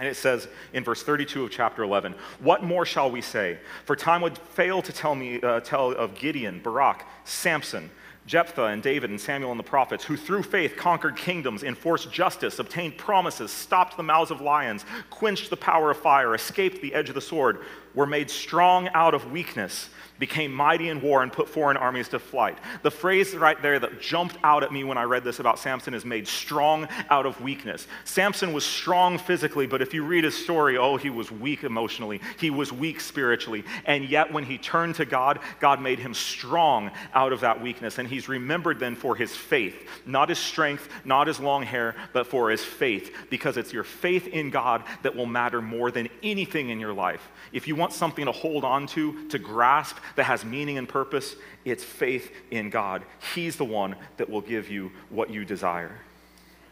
[0.00, 3.58] And it says in verse 32 of chapter 11, What more shall we say?
[3.84, 7.88] For time would fail to tell me, uh, tell of Gideon, Barak, Samson,
[8.26, 12.58] Jephthah and David and Samuel and the prophets, who through faith conquered kingdoms, enforced justice,
[12.58, 17.08] obtained promises, stopped the mouths of lions, quenched the power of fire, escaped the edge
[17.08, 17.58] of the sword,
[17.94, 19.88] were made strong out of weakness
[20.22, 22.56] became mighty in war and put foreign armies to flight.
[22.82, 25.94] The phrase right there that jumped out at me when I read this about Samson
[25.94, 27.88] is made strong out of weakness.
[28.04, 32.20] Samson was strong physically, but if you read his story, oh, he was weak emotionally.
[32.38, 33.64] He was weak spiritually.
[33.84, 37.98] And yet, when he turned to God, God made him strong out of that weakness.
[37.98, 42.28] And he's remembered then for his faith, not his strength, not his long hair, but
[42.28, 46.68] for his faith, because it's your faith in God that will matter more than anything
[46.68, 47.28] in your life.
[47.52, 51.36] If you want something to hold on to, to grasp, that has meaning and purpose,
[51.64, 53.02] it's faith in God.
[53.34, 55.92] He's the one that will give you what you desire.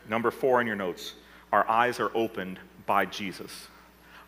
[0.08, 1.14] Number four in your notes
[1.52, 3.66] our eyes are opened by Jesus.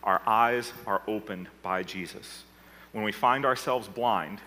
[0.02, 2.44] Our eyes are opened by Jesus.
[2.90, 4.40] When we find ourselves blind,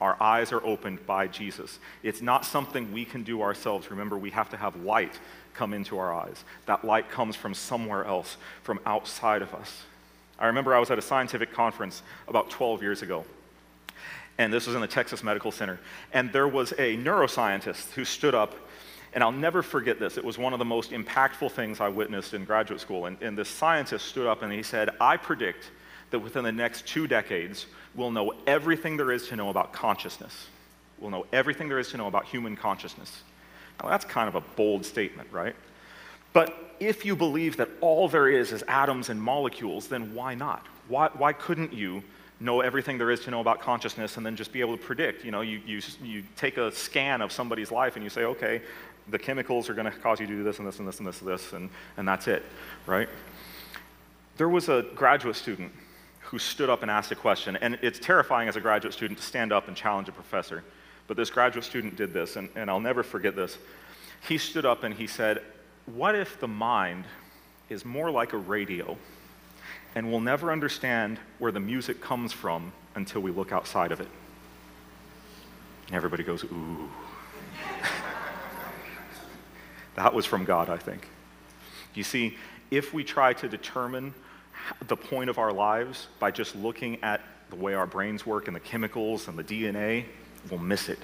[0.00, 1.78] our eyes are opened by Jesus.
[2.02, 3.90] It's not something we can do ourselves.
[3.90, 5.18] Remember, we have to have light
[5.52, 6.44] come into our eyes.
[6.66, 9.82] That light comes from somewhere else, from outside of us.
[10.40, 13.24] I remember I was at a scientific conference about 12 years ago
[14.40, 15.78] and this was in the Texas Medical Center.
[16.14, 18.54] And there was a neuroscientist who stood up,
[19.12, 20.16] and I'll never forget this.
[20.16, 23.04] It was one of the most impactful things I witnessed in graduate school.
[23.04, 25.70] And, and this scientist stood up and he said, I predict
[26.10, 30.46] that within the next two decades, we'll know everything there is to know about consciousness.
[30.98, 33.22] We'll know everything there is to know about human consciousness.
[33.82, 35.54] Now, that's kind of a bold statement, right?
[36.32, 40.66] But if you believe that all there is is atoms and molecules, then why not?
[40.88, 42.02] Why, why couldn't you
[42.40, 45.24] know everything there is to know about consciousness and then just be able to predict?
[45.24, 48.62] You know, you, you, you take a scan of somebody's life and you say, okay,
[49.08, 51.08] the chemicals are going to cause you to do this and this and this and
[51.08, 52.42] this and this, and, and that's it,
[52.86, 53.08] right?
[54.36, 55.72] There was a graduate student
[56.20, 59.24] who stood up and asked a question, and it's terrifying as a graduate student to
[59.24, 60.62] stand up and challenge a professor.
[61.08, 63.58] But this graduate student did this, and, and I'll never forget this.
[64.28, 65.42] He stood up and he said,
[65.94, 67.04] What if the mind
[67.68, 68.96] is more like a radio,
[69.94, 74.08] and we'll never understand where the music comes from until we look outside of it?
[75.86, 76.88] And everybody goes, Ooh.
[79.96, 81.08] that was from God, I think.
[81.94, 82.36] You see,
[82.70, 84.14] if we try to determine
[84.86, 88.54] the point of our lives by just looking at the way our brains work and
[88.54, 90.04] the chemicals and the DNA,
[90.50, 91.00] we'll miss it.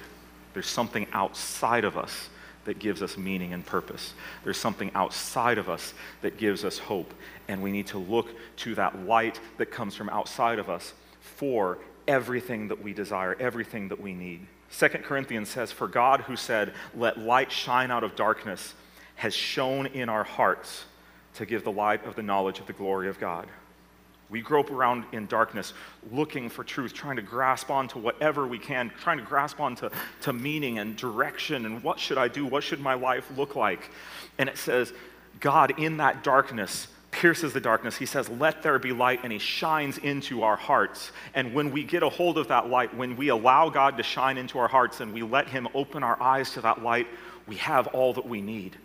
[0.52, 2.28] There's something outside of us
[2.66, 4.12] that gives us meaning and purpose.
[4.44, 7.12] There's something outside of us that gives us hope.
[7.48, 11.78] And we need to look to that light that comes from outside of us for
[12.06, 14.46] everything that we desire, everything that we need.
[14.68, 18.74] Second Corinthians says, For God who said, Let light shine out of darkness,
[19.16, 20.84] has shone in our hearts
[21.34, 23.46] to give the light of the knowledge of the glory of God.
[24.28, 25.72] We grope around in darkness
[26.10, 29.88] looking for truth, trying to grasp onto whatever we can, trying to grasp onto
[30.22, 32.44] to meaning and direction and what should I do?
[32.44, 33.90] What should my life look like?
[34.38, 34.92] And it says,
[35.38, 37.96] God in that darkness pierces the darkness.
[37.96, 41.12] He says, Let there be light, and He shines into our hearts.
[41.34, 44.38] And when we get a hold of that light, when we allow God to shine
[44.38, 47.06] into our hearts and we let Him open our eyes to that light,
[47.46, 48.76] we have all that we need.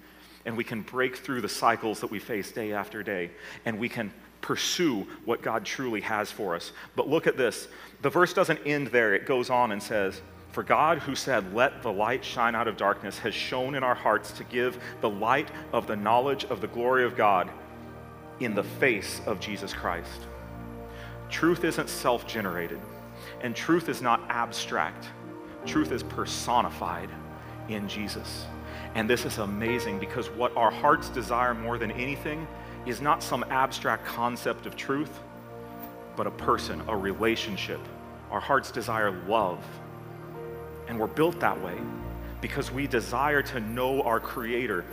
[0.45, 3.31] And we can break through the cycles that we face day after day.
[3.65, 4.11] And we can
[4.41, 6.71] pursue what God truly has for us.
[6.95, 7.67] But look at this.
[8.01, 10.21] The verse doesn't end there, it goes on and says,
[10.51, 13.95] For God, who said, Let the light shine out of darkness, has shone in our
[13.95, 17.49] hearts to give the light of the knowledge of the glory of God
[18.39, 20.27] in the face of Jesus Christ.
[21.29, 22.81] Truth isn't self generated,
[23.41, 25.07] and truth is not abstract.
[25.65, 27.09] Truth is personified
[27.69, 28.45] in Jesus.
[28.95, 32.47] And this is amazing because what our hearts desire more than anything
[32.85, 35.19] is not some abstract concept of truth,
[36.15, 37.79] but a person, a relationship.
[38.31, 39.63] Our hearts desire love.
[40.87, 41.77] And we're built that way
[42.41, 44.85] because we desire to know our Creator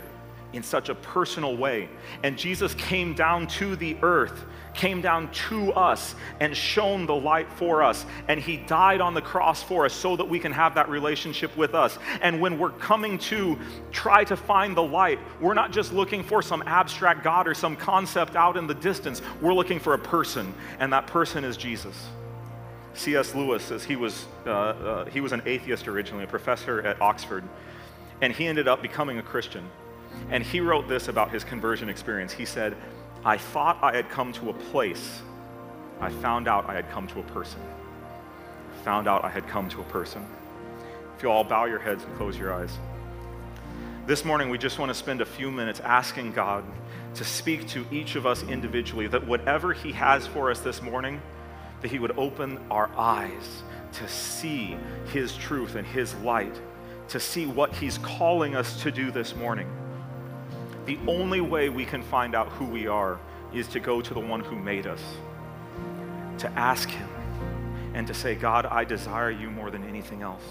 [0.53, 1.89] in such a personal way.
[2.23, 7.51] And Jesus came down to the earth, came down to us, and shone the light
[7.51, 8.05] for us.
[8.27, 11.55] And he died on the cross for us so that we can have that relationship
[11.55, 11.99] with us.
[12.21, 13.59] And when we're coming to
[13.91, 17.75] try to find the light, we're not just looking for some abstract God or some
[17.75, 19.21] concept out in the distance.
[19.41, 21.95] We're looking for a person, and that person is Jesus.
[22.95, 23.35] C.S.
[23.35, 27.43] Lewis says he was, uh, uh, he was an atheist originally, a professor at Oxford,
[28.21, 29.63] and he ended up becoming a Christian.
[30.29, 32.31] And he wrote this about his conversion experience.
[32.31, 32.75] He said,
[33.25, 35.21] I thought I had come to a place.
[35.99, 37.59] I found out I had come to a person.
[38.83, 40.25] Found out I had come to a person.
[41.17, 42.71] If you all bow your heads and close your eyes.
[44.05, 46.63] This morning, we just want to spend a few minutes asking God
[47.15, 51.21] to speak to each of us individually, that whatever He has for us this morning,
[51.81, 54.77] that He would open our eyes to see
[55.11, 56.59] His truth and His light,
[57.09, 59.67] to see what He's calling us to do this morning.
[60.89, 63.19] The only way we can find out who we are
[63.53, 64.99] is to go to the one who made us,
[66.39, 67.07] to ask him,
[67.93, 70.41] and to say, God, I desire you more than anything else.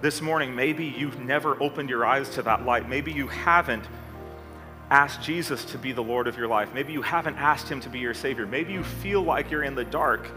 [0.00, 2.88] This morning, maybe you've never opened your eyes to that light.
[2.88, 3.84] Maybe you haven't
[4.90, 6.74] asked Jesus to be the Lord of your life.
[6.74, 8.44] Maybe you haven't asked him to be your Savior.
[8.44, 10.28] Maybe you feel like you're in the dark.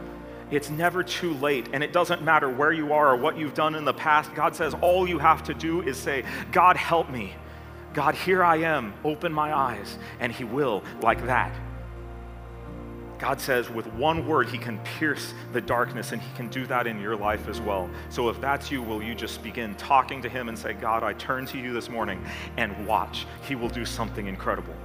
[0.52, 3.74] It's never too late, and it doesn't matter where you are or what you've done
[3.74, 4.32] in the past.
[4.36, 7.34] God says all you have to do is say, God, help me.
[8.00, 9.98] God, here I am, open my eyes.
[10.22, 11.54] And He will, like that.
[13.18, 16.88] God says with one word, He can pierce the darkness, and He can do that
[16.88, 17.90] in your life as well.
[18.10, 21.12] So if that's you, will you just begin talking to Him and say, God, I
[21.12, 22.24] turn to you this morning
[22.56, 23.28] and watch?
[23.46, 24.76] He will do something incredible.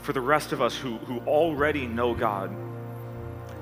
[0.00, 2.54] For the rest of us who, who already know God,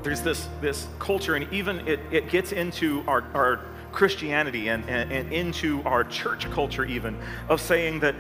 [0.03, 5.13] there's this, this culture, and even it, it gets into our, our Christianity and, and,
[5.13, 7.19] and into our church culture, even,
[7.49, 8.15] of saying that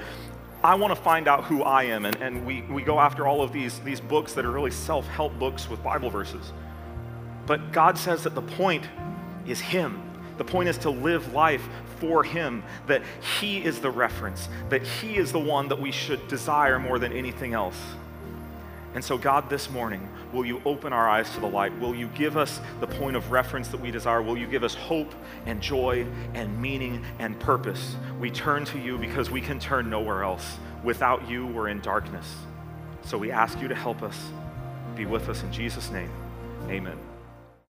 [0.62, 2.05] I want to find out who I am.
[2.05, 5.07] And, and we, we go after all of these, these books that are really self
[5.07, 6.53] help books with Bible verses.
[7.47, 8.85] But God says that the point
[9.47, 10.03] is Him.
[10.37, 11.66] The point is to live life
[11.99, 13.03] for Him, that
[13.41, 17.12] He is the reference, that He is the one that we should desire more than
[17.12, 17.77] anything else.
[18.95, 21.78] And so, God, this morning, will you open our eyes to the light?
[21.78, 24.20] Will you give us the point of reference that we desire?
[24.20, 25.12] Will you give us hope
[25.47, 27.95] and joy and meaning and purpose?
[28.18, 30.59] We turn to you because we can turn nowhere else.
[30.82, 32.34] Without you, we're in darkness.
[33.05, 34.18] So we ask you to help us.
[34.97, 36.11] Be with us in Jesus' name.
[36.68, 37.10] Amen.